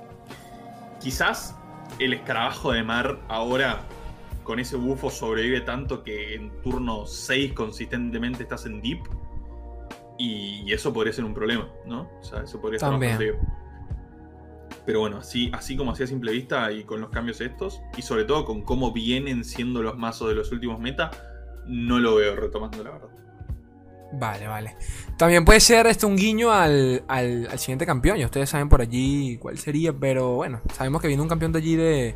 [1.00, 1.56] Quizás
[2.00, 3.82] el escarabajo de mar ahora
[4.43, 9.02] con ese bufo sobrevive tanto que en turno 6 consistentemente estás en deep.
[10.17, 12.10] Y, eso podría ser un problema, ¿no?
[12.19, 13.17] O sea, eso podría ser También.
[14.86, 18.04] Pero bueno, así, así como así a simple vista y con los cambios estos, y
[18.04, 21.12] sobre todo con cómo vienen siendo los mazos de los últimos meta,
[21.65, 23.10] no lo veo retomando, la verdad.
[24.12, 24.76] Vale, vale.
[25.18, 27.04] También puede ser este un guiño al,
[27.58, 28.18] siguiente campeón.
[28.18, 29.94] Ya ustedes saben por allí cuál sería.
[29.94, 32.15] Pero bueno, sabemos que viene un campeón de allí de,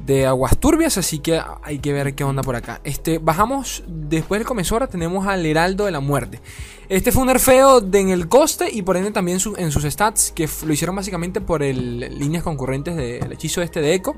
[0.00, 0.98] de aguas turbias.
[0.98, 2.80] Así que hay que ver qué onda por acá.
[2.84, 4.86] Este, bajamos después del comensora.
[4.86, 6.40] Tenemos al Heraldo de la Muerte.
[6.88, 10.32] Este fue un nerfeo en el coste y por ende también en sus stats.
[10.32, 14.14] Que lo hicieron básicamente por el, líneas concurrentes del hechizo este de Echo.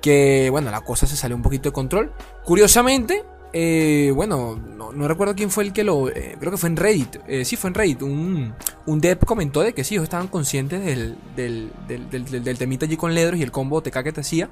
[0.00, 2.12] Que bueno, la cosa se salió un poquito de control.
[2.44, 6.08] Curiosamente, eh, bueno, no, recuerdo quién fue el que lo.
[6.08, 7.16] Eh, creo que fue en Reddit.
[7.26, 8.02] Eh, sí, fue en Reddit.
[8.02, 8.54] Un,
[8.86, 12.96] un dev comentó de que sí, ellos estaban conscientes del, del, del, del, temita allí
[12.96, 14.50] con Ledros y el combo TK que te hacía.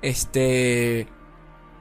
[0.00, 1.06] Este.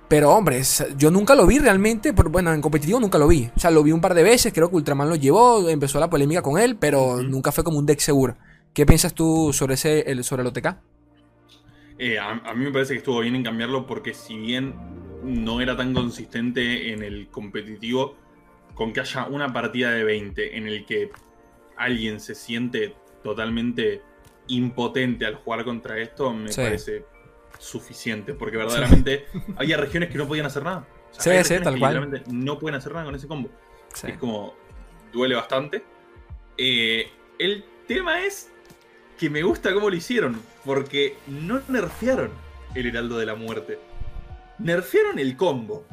[0.07, 0.61] Pero hombre,
[0.97, 2.11] yo nunca lo vi realmente.
[2.11, 3.49] bueno, en competitivo nunca lo vi.
[3.55, 4.51] O sea, lo vi un par de veces.
[4.51, 5.69] Creo que Ultraman lo llevó.
[5.69, 6.75] Empezó la polémica con él.
[6.75, 8.35] Pero nunca fue como un deck seguro.
[8.73, 10.67] ¿Qué piensas tú sobre ese el, sobre el OTK?
[12.19, 14.73] a mí me parece que estuvo bien en cambiarlo porque si bien
[15.23, 18.15] no era tan consistente en el competitivo
[18.73, 21.11] con que haya una partida de 20 en el que
[21.77, 24.01] alguien se siente totalmente
[24.47, 27.05] impotente al jugar contra esto, me parece
[27.59, 29.25] suficiente, porque verdaderamente
[29.57, 30.87] había regiones que no podían hacer nada.
[31.11, 32.23] sí, sí, tal cual.
[32.27, 33.49] No pueden hacer nada con ese combo.
[34.03, 34.55] Es como,
[35.11, 35.83] duele bastante.
[36.57, 38.51] Eh, el tema es
[39.17, 42.31] que me gusta cómo lo hicieron, porque no nerfearon
[42.73, 43.77] el Heraldo de la Muerte
[44.61, 45.85] nerfearon el combo,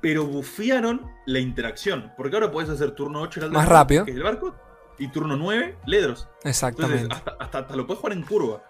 [0.00, 2.12] pero bufearon la interacción.
[2.16, 4.04] Porque ahora puedes hacer turno 8 Más rápido.
[4.04, 4.54] Que es el barco,
[4.98, 6.28] y turno 9, Ledros.
[6.44, 7.04] Exactamente.
[7.04, 8.62] Entonces, hasta, hasta, lo puedes jugar en curva.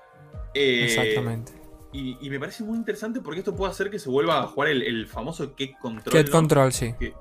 [0.54, 1.52] Eh, Exactamente.
[1.92, 5.06] Y, me parece muy interesante porque esto puede hacer que se vuelva a jugar el,
[5.06, 6.12] famoso Ket Control.
[6.12, 6.92] Ket Control, sí.
[6.98, 7.14] Que,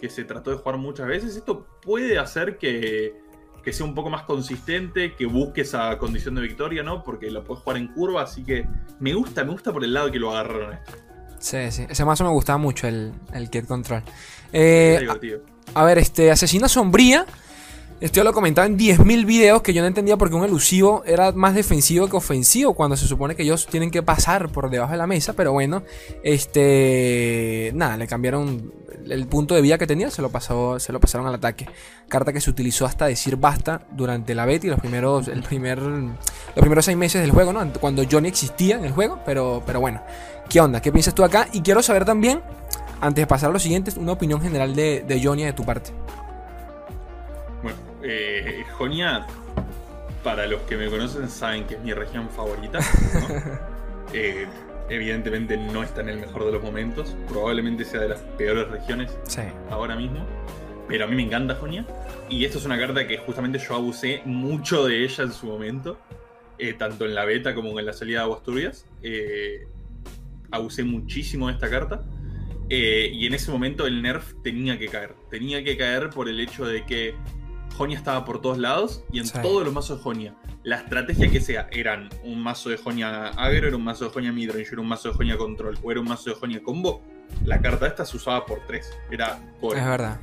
[0.00, 1.36] que, se trató de jugar muchas veces.
[1.36, 3.14] Esto puede hacer que,
[3.62, 7.04] que sea un poco más consistente, que busque esa condición de victoria, ¿no?
[7.04, 8.66] Porque lo puedes jugar en curva, así que
[8.98, 10.92] me gusta, me gusta por el lado que lo agarraron esto.
[11.40, 11.86] Sí, sí.
[11.88, 14.02] Ese mazo me gustaba mucho, el, el Kid Control.
[14.52, 15.00] Eh,
[15.74, 17.26] a, ver, este, Asesina Sombría.
[18.00, 21.32] Esto lo comentaba en 10.000 videos que yo no entendía por qué un elusivo era
[21.32, 24.98] más defensivo que ofensivo cuando se supone que ellos tienen que pasar por debajo de
[24.98, 25.34] la mesa.
[25.34, 25.82] Pero bueno,
[26.22, 27.72] este.
[27.74, 28.72] Nada, le cambiaron
[29.08, 31.66] el punto de vida que tenía, se lo, pasó, se lo pasaron al ataque.
[32.08, 35.78] Carta que se utilizó hasta decir basta durante la beta y los primeros, el primer,
[35.80, 36.12] los
[36.54, 37.70] primeros seis meses del juego, ¿no?
[37.80, 40.02] Cuando Johnny existía en el juego, pero, pero bueno.
[40.50, 40.82] ¿Qué onda?
[40.82, 41.48] ¿Qué piensas tú acá?
[41.52, 42.42] Y quiero saber también,
[43.00, 45.92] antes de pasar a lo siguiente, una opinión general de, de Jonia de tu parte.
[47.62, 49.26] Bueno, eh, Jonia,
[50.24, 52.80] para los que me conocen, saben que es mi región favorita.
[54.12, 54.44] Eh,
[54.88, 57.14] evidentemente no está en el mejor de los momentos.
[57.28, 59.16] Probablemente sea de las peores regiones
[59.70, 60.26] ahora mismo.
[60.88, 61.86] Pero a mí me encanta Jonia.
[62.28, 65.96] Y esto es una carta que justamente yo abusé mucho de ella en su momento.
[66.58, 68.42] Eh, tanto en la beta como en la salida de Aguas
[69.00, 69.68] Eh,
[70.50, 72.04] abusé muchísimo de esta carta.
[72.68, 75.16] Eh, y en ese momento el nerf tenía que caer.
[75.28, 77.14] Tenía que caer por el hecho de que
[77.76, 80.34] Jonia estaba por todos lados y en todos los mazos de Jonia.
[80.62, 84.32] La estrategia que sea, eran un mazo de Jonia agro, era un mazo de Jonia
[84.32, 87.02] midrange, era un mazo de Jonia control o era un mazo de Jonia combo.
[87.44, 88.90] La carta esta se usaba por tres.
[89.10, 90.20] Era Es verdad.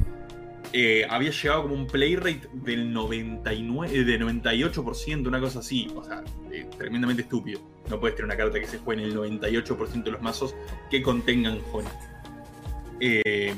[0.74, 5.92] Eh, había llegado como un play rate del 99, de 98%, una cosa así.
[5.96, 7.62] O sea, eh, tremendamente estúpido.
[7.90, 10.56] No puedes tener una carta que se juegue en el 98% de los mazos
[10.90, 11.92] que contengan Jonia.
[13.00, 13.54] Eh,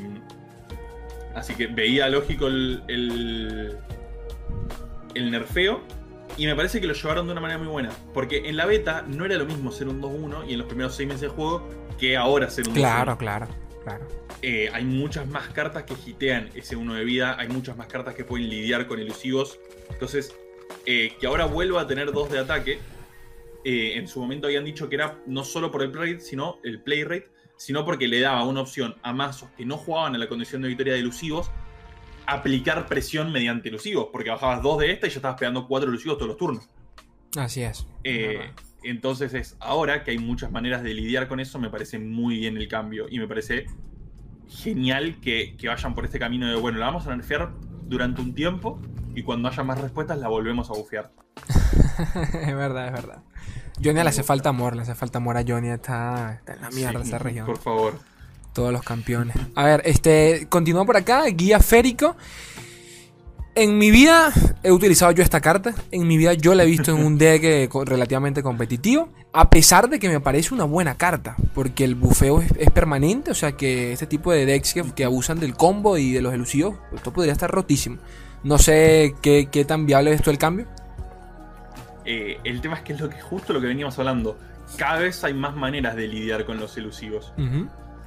[1.33, 3.77] así que veía lógico el, el,
[5.31, 5.81] nerfeo.
[6.37, 7.89] Y me parece que lo llevaron de una manera muy buena.
[8.13, 10.95] Porque en la beta no era lo mismo ser un 2-1 y en los primeros
[10.95, 11.67] 6 meses de juego
[11.99, 12.77] que ahora ser un 2-1.
[12.77, 13.47] Claro, claro,
[13.83, 14.07] claro.
[14.41, 17.35] Eh, hay muchas más cartas que hitean ese 1 de vida.
[17.39, 19.59] Hay muchas más cartas que pueden lidiar con elusivos.
[19.89, 20.33] Entonces,
[20.85, 22.79] eh, que ahora vuelva a tener 2 de ataque.
[23.63, 26.59] Eh, en su momento habían dicho que era no solo por el play rate, sino
[26.63, 30.17] el play rate, sino porque le daba una opción a mazos que no jugaban a
[30.17, 31.51] la condición de victoria de elusivos
[32.29, 36.17] aplicar presión mediante elusivos, porque bajabas dos de esta y ya estabas pegando cuatro elusivos
[36.17, 36.69] todos los turnos.
[37.35, 37.85] Así es.
[38.03, 38.51] Eh,
[38.83, 42.57] entonces es ahora que hay muchas maneras de lidiar con eso, me parece muy bien
[42.57, 43.65] el cambio y me parece
[44.47, 47.51] genial que, vayan por este camino de, bueno, la vamos a nerfear
[47.83, 48.79] durante un tiempo
[49.15, 51.11] y cuando haya más respuestas la volvemos a bufear.
[52.33, 53.23] es verdad, es verdad.
[53.83, 56.69] Johnny le hace falta amor, le hace falta amor a Johnny, está, está en la
[56.71, 57.45] mierda esa región.
[57.45, 57.99] Por favor.
[58.53, 59.37] Todos los campeones.
[59.55, 62.17] A ver, este, continúo por acá, guía férico.
[63.59, 64.31] En mi vida
[64.63, 65.73] he utilizado yo esta carta.
[65.91, 69.09] En mi vida yo la he visto en un deck eh, relativamente competitivo.
[69.33, 71.35] A pesar de que me parece una buena carta.
[71.53, 73.31] Porque el bufeo es, permanente.
[73.31, 76.77] O sea que este tipo de decks que, abusan del combo y de los elusivos.
[76.95, 77.97] Esto podría estar rotísimo.
[78.45, 80.65] No sé qué, tan viable es esto el cambio.
[82.05, 84.37] Eh, el tema es que es lo que justo lo que veníamos hablando.
[84.77, 87.33] Cada vez hay más maneras de lidiar con los elusivos.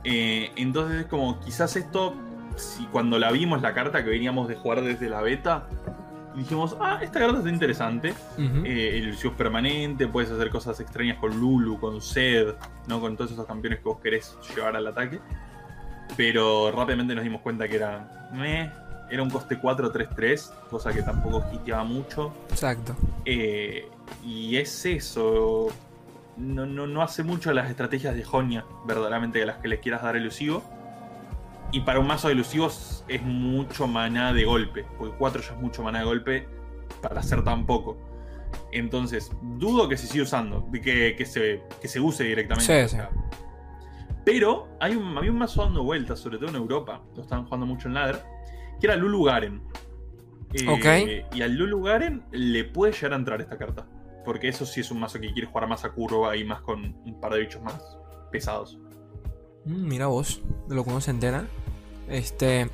[0.03, 2.17] Eh, entonces es como, quizás esto,
[2.57, 5.67] si cuando la vimos la carta que veníamos de jugar desde la beta,
[6.35, 8.15] dijimos, ah, esta carta está interesante.
[8.39, 9.35] Eh, el -huh.
[9.35, 12.55] permanente, puedes hacer cosas extrañas con Lulu, con Zed,
[12.87, 13.01] ¿no?
[13.01, 15.21] Con todos esos campeones que vos querés llevar al ataque.
[16.17, 18.31] Pero rápidamente nos dimos cuenta que era.
[19.11, 22.33] era un coste 4-3-3, cosa que tampoco hiteaba mucho.
[22.51, 22.95] Exacto.
[23.25, 23.89] Eh,
[24.25, 25.69] y es eso
[26.37, 30.17] no, no, hace mucho las estrategias de Jonia, verdaderamente, de las que le quieras dar
[30.17, 30.63] elusivo.
[31.73, 35.61] Y para un mazo de elusivos es mucho maná de golpe, porque 4 ya es
[35.61, 36.49] mucho maná de golpe
[37.01, 37.99] para hacer tan poco.
[38.71, 42.89] Entonces, dudo que se siga usando, que, que, se, que se use directamente.
[42.89, 43.03] Sí, sí.
[44.25, 47.67] Pero hay un, había un mazo dando vueltas, sobre todo en Europa, lo estaban jugando
[47.67, 48.23] mucho en Ladder,
[48.79, 49.63] que era Lulu Garen.
[50.55, 53.87] Eh, y al Lulu Garen le puede llegar a entrar esta carta.
[54.25, 56.95] Porque eso sí es un mazo que quiere jugar más a curva y más con
[57.05, 57.99] un par de bichos más
[58.31, 58.79] pesados.
[59.65, 61.47] Mm, mira vos, de lo que uno se entera.
[62.09, 62.69] Este.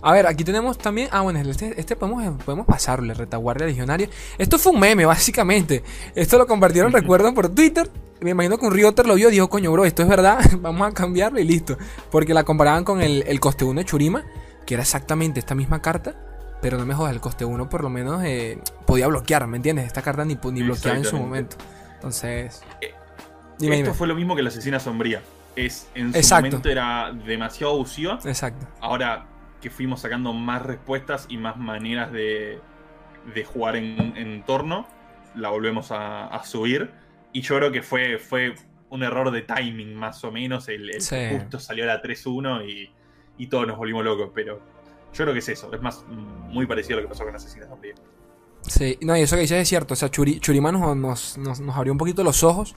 [0.00, 1.08] A ver, aquí tenemos también.
[1.12, 4.08] Ah, bueno, este, este podemos, podemos pasarle, retaguardia legionaria.
[4.38, 5.82] Esto fue un meme, básicamente.
[6.14, 7.90] Esto lo compartieron, recuerdo, por Twitter.
[8.20, 10.38] Me imagino que un Rioter lo vio y dijo, coño, bro, esto es verdad.
[10.60, 11.76] Vamos a cambiarlo y listo.
[12.10, 14.24] Porque la comparaban con el, el coste 1 de Churima,
[14.66, 16.14] que era exactamente esta misma carta.
[16.60, 19.86] Pero no me jodas, el coste 1 por lo menos eh, podía bloquear, ¿me entiendes?
[19.86, 21.56] Esta carta ni, ni bloqueaba en su momento.
[21.94, 22.62] Entonces.
[22.80, 22.94] Eh,
[23.60, 25.22] esto fue lo mismo que la asesina sombría.
[25.54, 28.18] Es, en su momento era demasiado abusiva.
[28.24, 28.66] Exacto.
[28.80, 29.26] Ahora
[29.60, 32.58] que fuimos sacando más respuestas y más maneras de,
[33.34, 34.86] de jugar en, en, torno,
[35.34, 36.90] la volvemos a, subir.
[37.32, 38.54] Y yo creo que fue, fue
[38.90, 40.68] un error de timing, más o menos.
[40.68, 42.90] El, justo salió a la 3-1 y,
[43.38, 44.60] y todos nos volvimos locos, pero
[45.12, 47.68] yo creo que es eso, es más muy parecido a lo que pasó con Asesinas
[47.68, 47.94] Sombría.
[48.62, 49.94] Sí, no, y eso que dices es cierto.
[49.94, 52.74] O sea, Churi, nos, nos, abrió un poquito los ojos,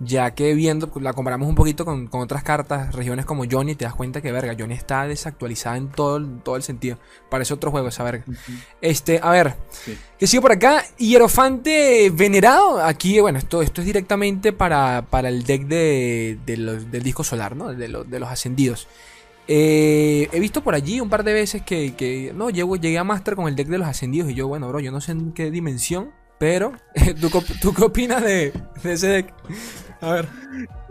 [0.00, 3.94] ya que viendo, la comparamos un poquito con, otras cartas, regiones como Johnny, te das
[3.94, 6.98] cuenta que, verga, Johnny está desactualizada en todo, todo el sentido.
[7.28, 8.24] Parece otro juego esa verga.
[8.80, 9.56] Este, a ver,
[10.18, 10.84] que sigo por acá.
[10.98, 12.80] Hierofante Venerado.
[12.82, 17.74] Aquí, bueno, esto, esto es directamente para, para el deck de, del disco solar, ¿no?
[17.74, 18.88] De, de los ascendidos.
[19.50, 23.34] Eh, he visto por allí un par de veces que, no, llego, llegué a Master
[23.34, 25.50] con el deck de los ascendidos y yo, bueno, bro, yo no sé en qué
[25.50, 26.72] dimensión, pero
[27.62, 28.52] ¿tú, qué opinas de,
[28.84, 29.34] ese deck?
[30.00, 30.28] A ver.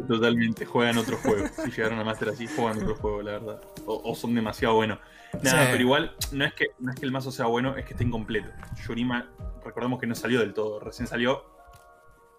[0.07, 1.45] Totalmente, juegan otro juego.
[1.63, 3.61] Si llegaron a Master así, juegan otro juego, la verdad.
[3.85, 4.99] O, son demasiado buenos.
[5.43, 7.93] Nada, pero igual, no es, que, no es que el mazo sea bueno, es que
[7.93, 8.49] esté incompleto.
[8.85, 9.29] Yurima,
[9.63, 10.79] recordemos que no salió del todo.
[10.79, 11.43] Recién salió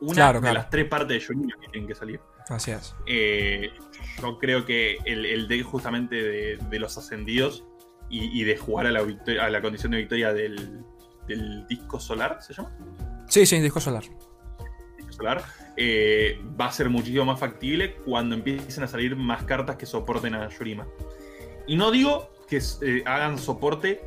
[0.01, 2.21] una de las tres partes de Yurima que tienen que salir.
[2.49, 2.95] Así es.
[3.07, 3.71] Eh,
[4.21, 7.65] yo creo que el, el deck justamente de, los ascendidos
[8.09, 10.83] y, de jugar a la, a la condición de victoria del,
[11.27, 12.71] del disco solar, ¿se llama?
[13.29, 14.05] Sí, sí, disco solar.
[15.19, 15.43] Solar.
[15.77, 20.35] Eh, va a ser muchísimo más factible cuando empiecen a salir más cartas que soporten
[20.35, 20.87] a Yurima.
[21.67, 24.01] Y no digo que eh, hagan soporte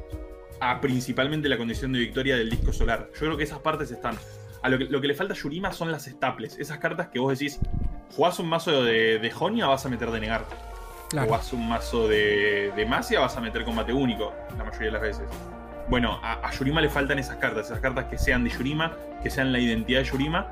[0.59, 3.09] a principalmente la condición de victoria del disco solar.
[3.13, 4.17] Yo creo que esas partes están.
[4.63, 6.57] A lo que, lo que le falta a Yurima son las staples.
[6.59, 7.59] Esas cartas que vos decís,
[8.15, 10.45] jugás un mazo de, de Jonia, vas a meter de negar.
[11.11, 15.01] Jugás un mazo de, de Masia, vas a meter combate único, la mayoría de las
[15.01, 15.25] veces.
[15.89, 19.51] Bueno, a, Yurima le faltan esas cartas, esas cartas que sean de Yurima, que sean
[19.51, 20.47] la identidad de Yurima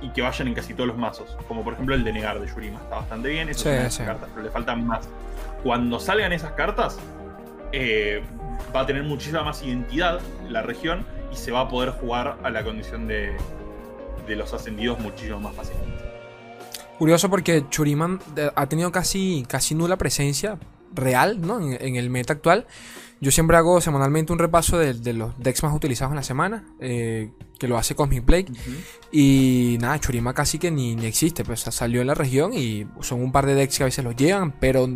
[0.00, 1.36] y que vayan en casi todos los mazos.
[1.46, 2.80] Como por ejemplo el de negar de Yurima.
[2.80, 5.08] Está bastante bien, esas cartas, pero le faltan más.
[5.62, 6.98] Cuando salgan esas cartas,
[7.72, 8.22] eh,
[8.74, 12.50] va a tener muchísima más identidad la región y se va a poder jugar a
[12.50, 13.36] la condición de,
[14.26, 16.04] de los ascendidos muchísimo más fácilmente.
[16.98, 20.58] Curioso porque Churiman eh, ha tenido casi, casi nula presencia
[20.94, 21.60] real ¿no?
[21.60, 22.66] en el meta actual.
[23.20, 27.30] Yo siempre hago semanalmente un repaso de, los decks más utilizados en la semana, eh,
[27.58, 28.46] que lo hace Cosmic Play.
[29.10, 33.32] Y nada, Churima casi que ni, existe, pues salió en la región y son un
[33.32, 34.88] par de decks que a veces los llegan, pero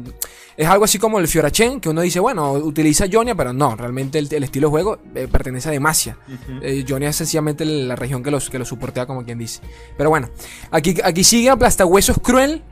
[0.57, 4.21] es algo así como el Fiorachen, que uno dice, bueno, utiliza Jonia, pero no, realmente
[4.21, 6.17] el, estilo de juego eh, pertenece a Demacia.
[6.61, 9.61] Eh, Jonia es sencillamente la región que los, que los soportea, como quien dice.
[9.97, 10.31] Pero bueno,
[10.71, 12.63] aquí, aquí sigue Aplastahuesos Cruel.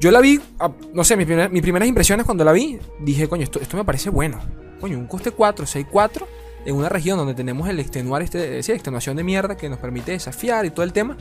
[0.00, 3.60] Yo la vi, ah, no sé, mis, primeras impresiones cuando la vi, dije, coño, esto,
[3.60, 4.38] esto me parece bueno
[4.80, 6.28] coño, un coste 4, 6, 4
[6.64, 10.12] en una región donde tenemos el extenuar, este, sí, extenuación de mierda que nos permite
[10.12, 11.16] desafiar y todo el tema,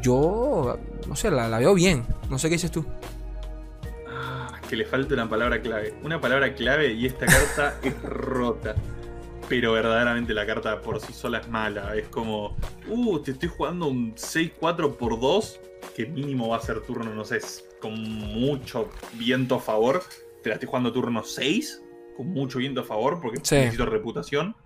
[0.00, 2.04] yo, no sé, la, veo bien.
[2.28, 2.84] No sé qué dices tú.
[4.08, 5.94] Ah, que le falta una palabra clave.
[6.02, 8.74] Una palabra clave y esta carta es rota.
[9.48, 11.94] Pero verdaderamente la carta por sí sola es mala.
[11.96, 12.56] Es como,
[12.88, 15.60] uh, te estoy jugando un 6-4 por 2,
[15.96, 17.40] que mínimo va a ser turno, no sé,
[17.80, 20.02] con mucho viento a favor.
[20.42, 21.82] Te la estoy jugando turno 6
[22.16, 24.56] con mucho viento a favor porque necesito reputación.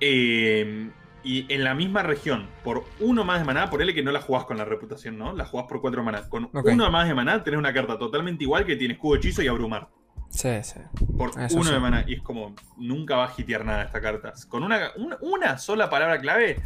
[0.00, 0.90] Eh,
[1.24, 4.20] y en la misma región, por uno más de maná, por él que no la
[4.20, 5.32] jugás con la reputación, ¿no?
[5.34, 6.28] La jugás por cuatro maná.
[6.28, 9.48] Con uno más de maná tenés una carta totalmente igual que tiene escudo hechizo y
[9.48, 9.88] abrumar.
[10.30, 10.80] Sí, sí.
[11.16, 12.04] Por uno de maná.
[12.06, 14.32] Y es como, nunca va a hitear nada esta carta.
[14.48, 16.62] Con una, una, sola palabra clave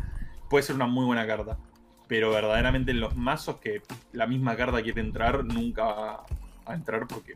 [0.50, 1.58] puede ser una muy buena carta.
[2.06, 3.80] Pero verdaderamente en los mazos que
[4.12, 6.26] la misma carta quiere entrar, nunca va
[6.66, 7.34] a entrar porque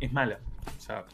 [0.00, 0.38] es mala.
[0.76, 1.04] O sea,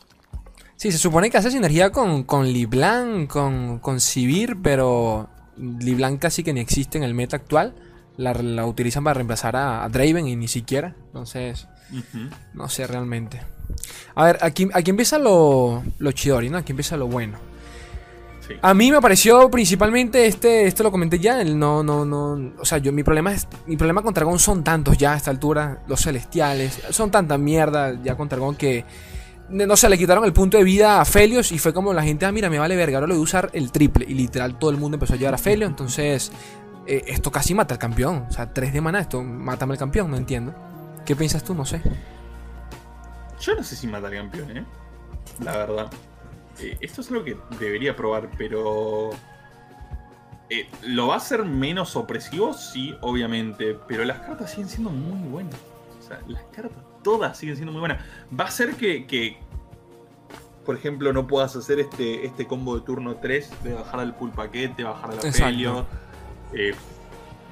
[0.85, 6.43] Sí, se supone que hace sinergia con, con Liblan, con, con Sivir, pero Liblan casi
[6.43, 7.75] que ni existe en el meta actual.
[8.19, 10.95] La, utilizan para reemplazar a, Draven y ni siquiera.
[11.07, 11.69] Entonces,
[12.53, 13.41] no sé realmente.
[14.15, 16.59] A ver, aquí, aquí empieza lo, lo chidori, ¿no?
[16.59, 17.39] Aquí empieza lo bueno.
[18.61, 22.65] A mí me pareció principalmente este, esto lo comenté ya, el no, no, no, o
[22.67, 25.83] sea, yo mi problema es, mi problema con Dragón son tantos ya a esta altura,
[25.89, 28.85] los celestiales, son tanta mierda ya con Dragón que
[29.49, 32.27] no sé, le quitaron el punto de vida a Felios y fue como la gente,
[32.27, 34.05] ah, mira, me vale verga, ahora lo voy a usar el triple.
[34.09, 36.33] Y literal todo el mundo empezó a llevar a Felios, entonces
[36.87, 38.27] eh, esto casi mata al campeón.
[38.29, 40.55] O sea, 3 de mana, esto mátame al campeón, no entiendo.
[41.05, 41.55] ¿Qué piensas tú?
[41.55, 41.83] No sé.
[43.41, 44.65] Yo no sé si mata al campeón, ¿eh?
[45.43, 45.91] La verdad.
[46.61, 49.11] Eh, esto es algo que debería probar, pero...
[50.51, 52.53] Eh, ¿Lo va a hacer menos opresivo?
[52.53, 55.57] Sí, obviamente, pero las cartas siguen siendo muy buenas.
[55.99, 58.05] O sea, las cartas todas siguen siendo muy buenas.
[58.39, 59.37] Va a ser que,
[60.65, 64.31] por ejemplo, no puedas hacer este, este combo de turno 3 de bajar al full
[64.31, 65.87] paquete, bajar al apelio.
[66.53, 66.75] Eh,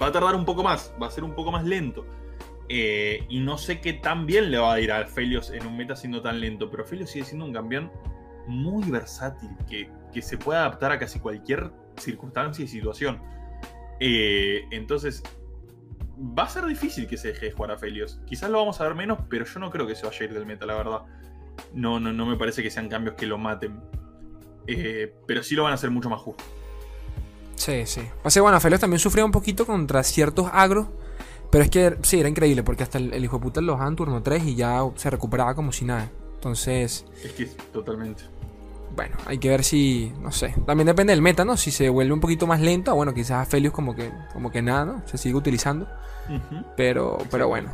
[0.01, 2.05] va a tardar un poco más, va a ser un poco más lento.
[2.69, 5.77] Eh, y no sé qué tan bien le va a ir a Felios en un
[5.77, 7.93] meta siendo tan lento, pero Felios sigue siendo un campeón
[8.47, 9.89] muy versátil, que,
[10.23, 13.21] se puede adaptar a casi cualquier circunstancia y situación.
[14.01, 15.23] Eh, entonces,
[16.19, 18.21] va a ser difícil que se deje de jugar a Felios.
[18.27, 20.33] Quizás lo vamos a ver menos, pero yo no creo que se vaya a ir
[20.35, 21.03] del meta, la verdad.
[21.75, 23.81] No, no, no me parece que sean cambios que lo maten.
[24.67, 26.45] Eh, pero sí lo van a hacer mucho más justo.
[27.57, 28.03] Sí, sí.
[28.25, 30.89] O sea, bueno, Felios también sufría un poquito contra ciertos agros.
[31.51, 34.23] Pero es que sí, era increíble, porque hasta el, hijo de puta lo en turno
[34.23, 36.11] 3 y ya se recuperaba como si nada.
[36.37, 37.05] Entonces.
[37.23, 38.25] Es que totalmente.
[38.95, 40.13] Bueno, hay que ver si.
[40.21, 40.55] No sé.
[40.67, 41.57] También depende del meta, ¿no?
[41.57, 44.61] Si se vuelve un poquito más lento, bueno, quizás a Felios como que, como que
[44.61, 45.03] nada, ¿no?
[45.07, 45.89] Se sigue utilizando.
[46.77, 47.73] Pero, pero bueno.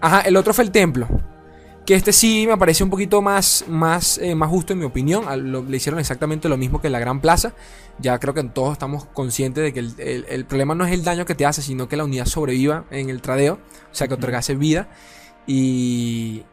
[0.00, 1.08] Ajá, el otro fue el templo.
[1.86, 5.24] Que este sí me parece un poquito más, más, eh, más justo en mi opinión.
[5.68, 7.54] le hicieron exactamente lo mismo que la Gran Plaza.
[7.98, 11.34] Ya creo que todos estamos conscientes de que el, problema no es el daño que
[11.34, 13.54] te hace, sino que la unidad sobreviva en el tradeo.
[13.90, 14.90] O sea, que otorgase vida.
[15.46, 16.44] Y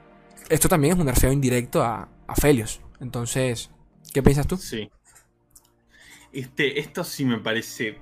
[0.49, 2.81] esto también es un nerfeo indirecto a, a Felios.
[2.99, 3.69] Entonces,
[4.11, 4.57] ¿qué piensas tú?
[4.57, 4.89] Sí.
[6.31, 7.97] Este, esto sí me parece.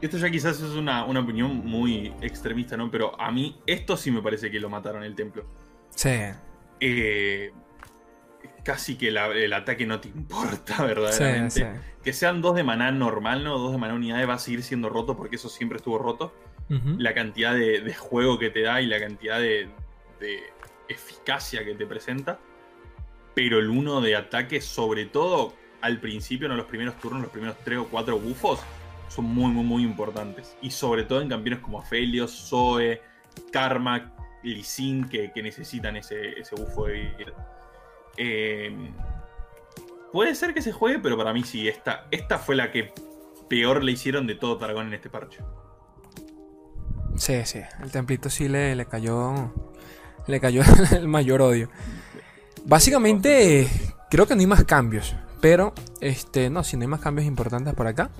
[0.00, 2.90] Esto ya quizás es una, opinión muy extremista, ¿no?
[2.90, 5.46] Pero a mí, esto sí me parece que lo mataron el templo.
[5.94, 6.10] Sí.
[6.80, 7.52] Eh,
[8.62, 11.80] casi que el ataque no te importa, verdaderamente.
[12.02, 13.58] Que sean dos de maná normal, ¿no?
[13.58, 16.34] Dos de maná unidades va a seguir siendo roto porque eso siempre estuvo roto.
[16.96, 19.68] La cantidad de, juego que te da y la cantidad de,
[20.18, 20.42] de
[20.88, 22.40] eficacia que te presenta.
[23.34, 27.56] Pero el uno de ataque, sobre todo al principio, en los primeros turnos, los primeros
[27.64, 28.60] tres o cuatro bufos,
[29.08, 30.56] son muy, muy, muy importantes.
[30.62, 33.02] Y sobre todo en campeones como Aphelios, Zoe,
[33.52, 34.12] Karma,
[34.42, 37.54] Lisin, que, que necesitan ese, ese bufo de vida.
[38.16, 38.92] Em,
[40.12, 42.92] puede ser que se juegue, pero para mí sí, esta, esta fue la que
[43.48, 45.40] peor le hicieron de todo Targón en este parche.
[47.16, 49.52] Sí, sí, el templito sí le, le cayó.
[50.26, 50.62] Le cayó
[50.92, 51.68] el mayor odio.
[52.64, 53.68] Básicamente,
[54.10, 55.14] creo que no hay más cambios.
[55.40, 58.10] Pero, este, no, si no hay más cambios importantes por acá.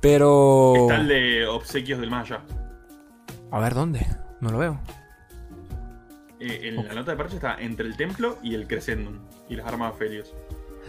[0.00, 0.74] Pero.
[0.76, 2.40] Está el de obsequios del Maya.
[3.50, 4.06] A ver, ¿dónde?
[4.40, 4.80] No lo veo.
[6.40, 9.18] Eh, en la nota de parche está entre el templo y el Crescendum.
[9.48, 10.32] Y las armas ferios.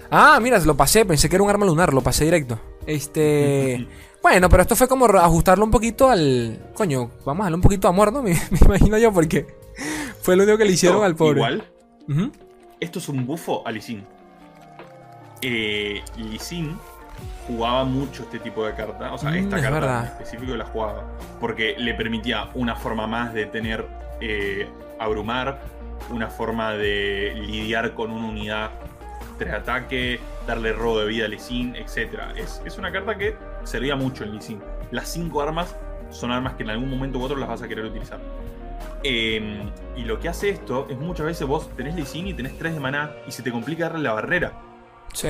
[0.10, 1.06] Ah, mira, lo pasé.
[1.06, 1.94] Pensé que era un arma lunar.
[1.94, 2.60] Lo pasé directo.
[2.86, 3.88] Este.
[4.24, 6.72] bueno, pero esto fue como ajustarlo un poquito al.
[6.74, 8.24] Coño, vamos a darle un poquito a amor, ¿no?
[8.24, 9.46] Me, imagino yo, porque
[10.22, 11.40] fue lo único que le hicieron al pobre.
[11.40, 11.64] Igual.
[12.80, 14.06] Esto es un bufo a Lisin
[15.42, 16.04] eh,
[16.40, 16.78] Sin
[17.48, 19.14] jugaba mucho este tipo de carta.
[19.14, 21.06] O sea, mm, esta carta en específico la jugaba.
[21.40, 23.88] Porque le permitía una forma más de tener
[24.22, 24.68] eh,
[25.00, 25.60] abrumar,
[26.10, 28.72] una forma de lidiar con una unidad
[29.40, 32.20] de ataque, darle robo de vida a Sin, etc.
[32.36, 34.62] Es, es, una carta que servía mucho en Sin.
[34.92, 35.76] Las cinco armas
[36.10, 38.20] son armas que en algún momento u otro las vas a querer utilizar.
[39.04, 42.74] Em, y lo que hace esto es muchas veces vos tenés Sin y tenés 3
[42.74, 44.62] de maná y se te complica darle la barrera.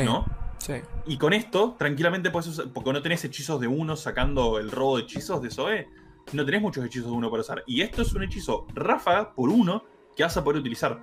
[0.05, 0.25] ¿No?
[0.57, 0.73] Sí.
[1.05, 4.97] Y con esto, tranquilamente puedes usar, porque no tenés hechizos de uno sacando el robo
[4.97, 5.87] de hechizos de Zoe,
[6.33, 7.63] no tenés muchos hechizos de uno para usar.
[7.67, 9.83] Y esto es un hechizo ráfaga por uno
[10.15, 10.99] que vas a poder utilizar.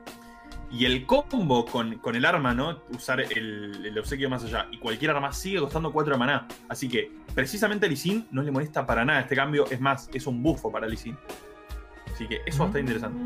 [0.71, 2.83] Y el combo con, el arma, ¿no?
[2.93, 4.67] Usar el, el, obsequio más allá.
[4.73, 6.49] Y cualquier arma sigue costando 4 de maná.
[6.69, 9.67] Así que, precisamente a Lee no le molesta para nada este cambio.
[9.71, 11.15] Es más, es un bufo para Lee
[12.15, 13.19] Así que eso va a estar interesante.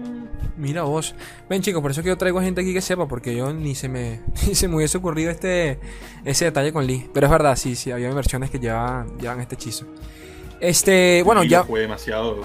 [0.57, 1.14] Mira vos.
[1.49, 3.89] Ven chicos, por eso que yo traigo gente aquí que sepa, porque yo ni se
[3.89, 5.78] me, se me hubiese ocurrido este
[6.24, 7.09] ese detalle con Lee.
[7.12, 9.09] Pero es verdad, sí, sí, había versiones que llevaban,
[9.41, 9.86] este hechizo.
[10.59, 11.64] Este, bueno, ya.
[11.64, 12.45] Fue demasiado.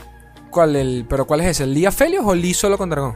[0.50, 1.64] ¿Cuál el, pero cuál es ese?
[1.64, 3.16] ¿El Lee Felios o Lee solo con dragón?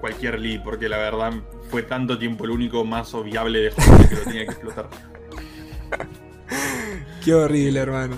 [0.00, 1.32] cualquier Lee, porque la verdad
[1.70, 4.88] fue tanto tiempo el único más viable de juego que lo tenía que explotar.
[7.24, 8.16] Qué horrible, hermano.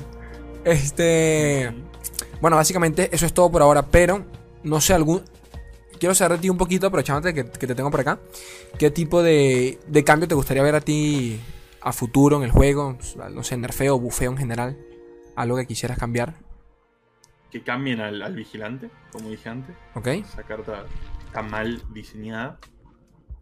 [0.64, 1.72] Este.
[2.40, 4.24] Bueno, básicamente eso es todo por ahora, pero
[4.62, 5.22] no sé, algún...
[5.98, 8.18] Quiero saber de ti un poquito, aprovechándote que, que te tengo por acá.
[8.78, 11.38] ¿Qué tipo de, de cambio te gustaría ver a ti
[11.82, 12.96] a futuro en el juego?
[13.32, 14.78] No sé, nerfeo, bufeo en general.
[15.36, 16.34] Algo que quisieras cambiar.
[17.50, 19.76] Que cambien al, vigilante, como dije antes.
[19.94, 20.06] Ok.
[20.06, 20.86] Esa carta
[21.26, 22.58] está mal diseñada.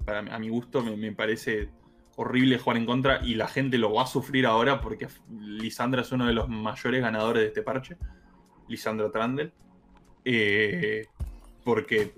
[0.04, 1.68] Para, a mi gusto me, me, parece
[2.16, 6.10] horrible jugar en contra y la gente lo va a sufrir ahora porque Lisandra es
[6.10, 7.96] uno de los mayores ganadores de este parche.
[8.68, 9.52] Lisandra Trandel.
[10.30, 11.06] Eh,
[11.64, 12.12] porque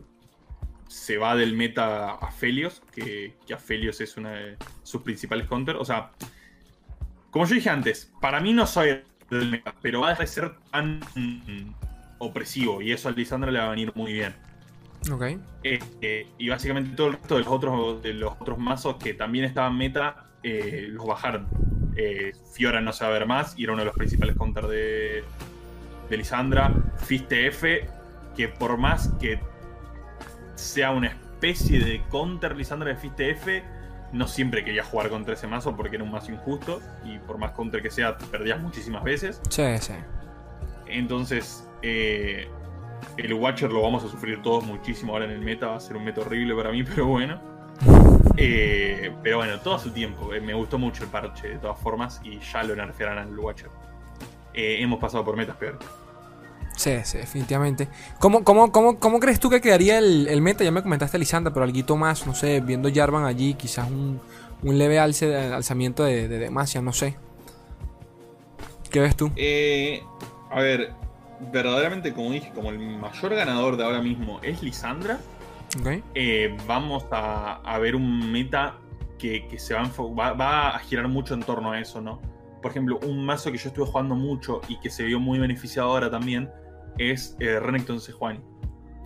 [0.89, 5.79] se va del meta a Felios, que, que Felios es una de sus principales counters.
[5.79, 6.11] O sea,
[7.31, 11.01] como yo dije antes, para mí no soy del meta, pero va a ser tan
[12.19, 14.35] opresivo y eso a Lisandra le va a venir muy bien.
[15.13, 15.23] Ok.
[15.63, 19.15] Eh, eh, y básicamente todo el resto de los otros, de los otros mazos que
[19.15, 21.47] también estaban meta, los bajaron.
[22.53, 25.25] Fiora no se va a ver más y era uno de los principales counters de,
[26.11, 27.89] de Lisandra, Fiste F,
[28.37, 29.41] que por más que
[30.57, 33.63] sea una especie de counter Lisandra de Fiste F,
[34.13, 37.53] no siempre quería jugar contra ese mazo porque era un mazo injusto y por más
[37.53, 39.41] counter que sea, perdías muchísimas veces.
[39.49, 39.95] Sí, sí.
[40.87, 42.49] Entonces, eh,
[43.17, 45.97] el Watcher lo vamos a sufrir todos muchísimo ahora en el meta, va a ser
[45.97, 47.41] un meta horrible para mí, pero bueno.
[48.37, 50.35] Eh, pero bueno, todo a su tiempo.
[50.35, 53.71] Eh, me gustó mucho el parche de todas formas y ya lo nerfearán al Watcher.
[54.61, 55.81] Hemos pasado por metas peores.
[56.77, 57.89] Sí, sí, definitivamente.
[58.19, 60.65] ¿Cómo, cómo, cómo, cómo crees tú que quedaría el, meta?
[60.65, 64.21] Ya me comentaste Lisandra, pero algo más, no sé, viendo Jarvan allí, quizás un,
[64.63, 67.17] leve alzamiento de, de Demacia, no sé.
[68.91, 69.31] ¿Qué ves tú?
[69.37, 70.03] Eh,
[70.51, 70.93] a ver,
[71.53, 75.21] verdaderamente, como dije, como el mayor ganador de ahora mismo es Lisandra,
[76.15, 78.79] eh, vamos a, ver un meta
[79.19, 82.21] que, se va, va, a girar mucho en torno a eso, ¿no?
[82.61, 85.91] Por ejemplo, un mazo que yo estuve jugando mucho y que se vio muy beneficiado
[85.91, 86.51] ahora también
[86.99, 88.41] es eh, Renekton Sejuani.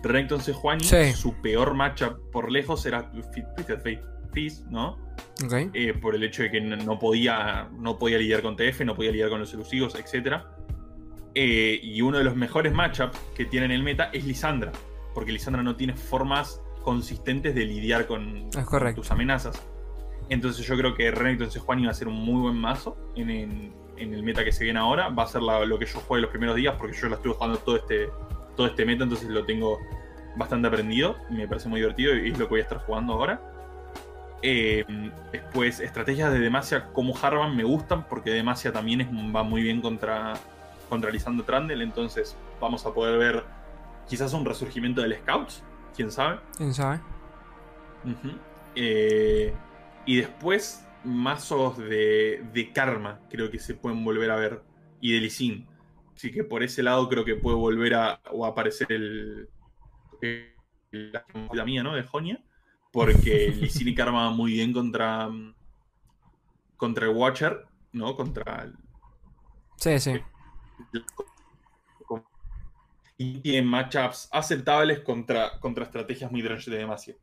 [0.03, 0.83] Renekton Sejuani,
[1.13, 4.15] su peor matchup por lejos era Twisted Fate
[4.69, 4.97] ¿no?
[5.73, 9.11] Eh, por el hecho de que no podía, no podía lidiar con TF, no podía
[9.11, 10.43] lidiar con los elusivos, etc.
[11.33, 14.71] Eh, y uno de los mejores matchups que tiene en el meta es Lisandra,
[15.13, 18.49] porque Lisandra no tiene formas consistentes de lidiar con,
[18.95, 19.61] tus amenazas.
[20.29, 24.23] Entonces yo creo que Renekton Sejuani va a ser un muy buen mazo en, el
[24.23, 25.09] meta que se viene ahora.
[25.09, 27.57] Va a ser lo que yo juegue los primeros días, porque yo lo estuve jugando
[27.59, 28.09] todo este,
[28.55, 29.79] todo este meta, entonces lo tengo
[30.35, 31.15] bastante aprendido.
[31.29, 33.41] Me parece muy divertido y es lo que voy a estar jugando ahora.
[34.41, 34.85] Eh,
[35.31, 40.33] después, estrategias de Demacia como Harvan me gustan porque Demacia también va muy bien contra,
[40.89, 41.81] contra Lisandro Trandel.
[41.81, 43.43] Entonces, vamos a poder ver
[44.07, 45.63] quizás un resurgimiento del Scouts.
[45.95, 46.39] ¿Quién sabe?
[46.57, 46.99] ¿Quién sabe?
[48.75, 49.53] Eh,
[50.05, 54.61] y después, mazos de, de, Karma creo que se pueden volver a ver.
[55.01, 55.67] Y de Lisin.
[56.15, 59.49] Así que por ese lado creo que puede volver a, aparecer el,
[61.01, 61.93] la mía, ¿no?
[61.93, 62.41] De Jonia
[62.95, 63.49] porque
[63.83, 65.29] Lee Karma muy bien contra
[66.77, 68.15] contra el Watcher, ¿no?
[68.15, 68.73] Contra el,
[69.75, 70.13] Sí, sí.
[73.17, 77.15] Y tiene matchups aceptables contra, contra estrategias midrange de Demacia.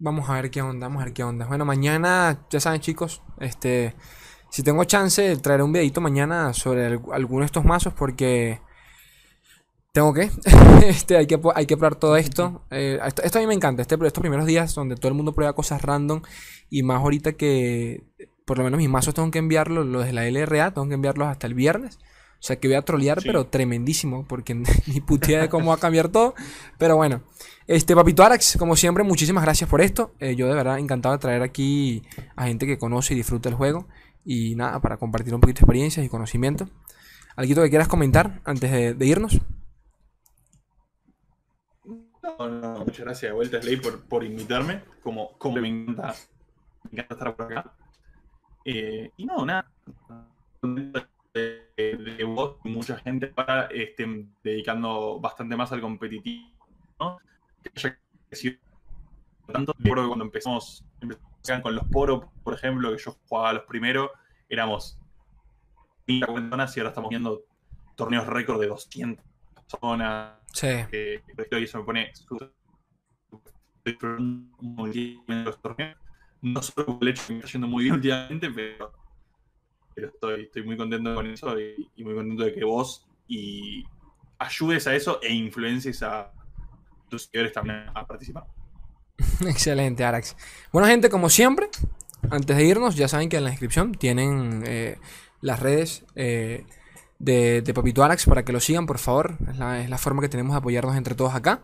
[0.00, 1.46] Vamos a ver qué onda, vamos a ver qué onda.
[1.46, 3.96] Bueno, mañana, ya saben chicos, este,
[4.48, 8.60] si tengo chance, traeré un videito mañana sobre alguno de estos mazos porque
[9.92, 10.30] tengo que,
[10.86, 12.62] este, hay que, hay que probar todo esto.
[12.70, 13.38] Eh, esto.
[13.38, 16.22] a mí me encanta, este, estos primeros días donde todo el mundo prueba cosas random
[16.70, 18.04] y más ahorita que
[18.46, 21.28] por lo menos mis mazos tengo que enviarlos, los de la LRA, tengo que enviarlos
[21.28, 21.98] hasta el viernes.
[22.40, 24.54] O sea que voy a trolear, pero tremendísimo, porque
[24.86, 26.34] ni putea de cómo va a cambiar todo.
[26.78, 27.22] Pero bueno,
[27.66, 30.14] este Papito Arax, como siempre, muchísimas gracias por esto.
[30.20, 32.02] Eh, yo de verdad encantado de traer aquí
[32.36, 33.88] a gente que conoce y disfruta el juego.
[34.24, 36.68] Y nada, para compartir un poquito de experiencias y conocimiento.
[37.34, 39.40] ¿Algo que quieras comentar antes de irnos?
[42.38, 44.82] muchas gracias de vuelta, Slay, por, por invitarme.
[45.02, 46.14] Como, como me, encanta,
[46.84, 47.72] me encanta estar por acá.
[48.64, 49.70] Eh, y no, nada.
[51.34, 56.50] De, vos y mucha gente para este, dedicando bastante más al competitivo.
[56.98, 57.18] ¿no?
[57.62, 57.98] Que haya
[58.28, 58.58] crecido
[59.52, 59.74] tanto.
[59.78, 64.10] Recuerdo que cuando empezamos, empezamos con los poros, por ejemplo, que yo jugaba los primeros,
[64.48, 64.98] éramos
[66.06, 67.44] 30 personas y ahora estamos viendo
[67.96, 69.24] torneos récord de 200
[69.54, 70.38] personas.
[70.52, 70.66] Sí.
[70.92, 72.12] Eh, y eso me pone
[76.40, 78.92] no solo por el hecho de que me está yendo muy bien últimamente, pero,
[80.20, 83.84] pero estoy, muy contento con eso y, muy contento de que vos y
[84.38, 86.32] ayudes a eso e influencies a
[87.08, 88.44] tus seguidores también a participar.
[89.46, 90.36] Excelente, Arax.
[90.72, 91.68] Bueno, gente, como siempre,
[92.30, 94.98] antes de irnos, ya saben que en la descripción tienen eh,
[95.40, 96.64] las redes eh,
[97.18, 99.36] de, Papito Arax para que lo sigan, por favor.
[99.50, 101.62] Es la, es la, forma que tenemos de apoyarnos entre todos acá.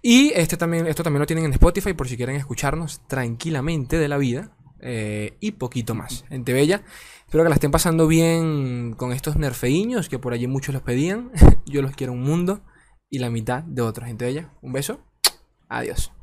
[0.00, 4.08] Y este también, esto también lo tienen en Spotify por si quieren escucharnos tranquilamente de
[4.08, 4.52] la vida.
[4.86, 6.24] Eh, y poquito más.
[6.28, 6.82] Gente bella.
[7.34, 11.32] Espero que la estén pasando bien con estos nerfeiños que por allí muchos los pedían.
[11.66, 12.60] Yo los quiero un mundo
[13.10, 14.06] y la mitad de otros.
[14.06, 14.52] Gente bella.
[14.62, 15.00] Un beso.
[15.68, 16.13] Adiós.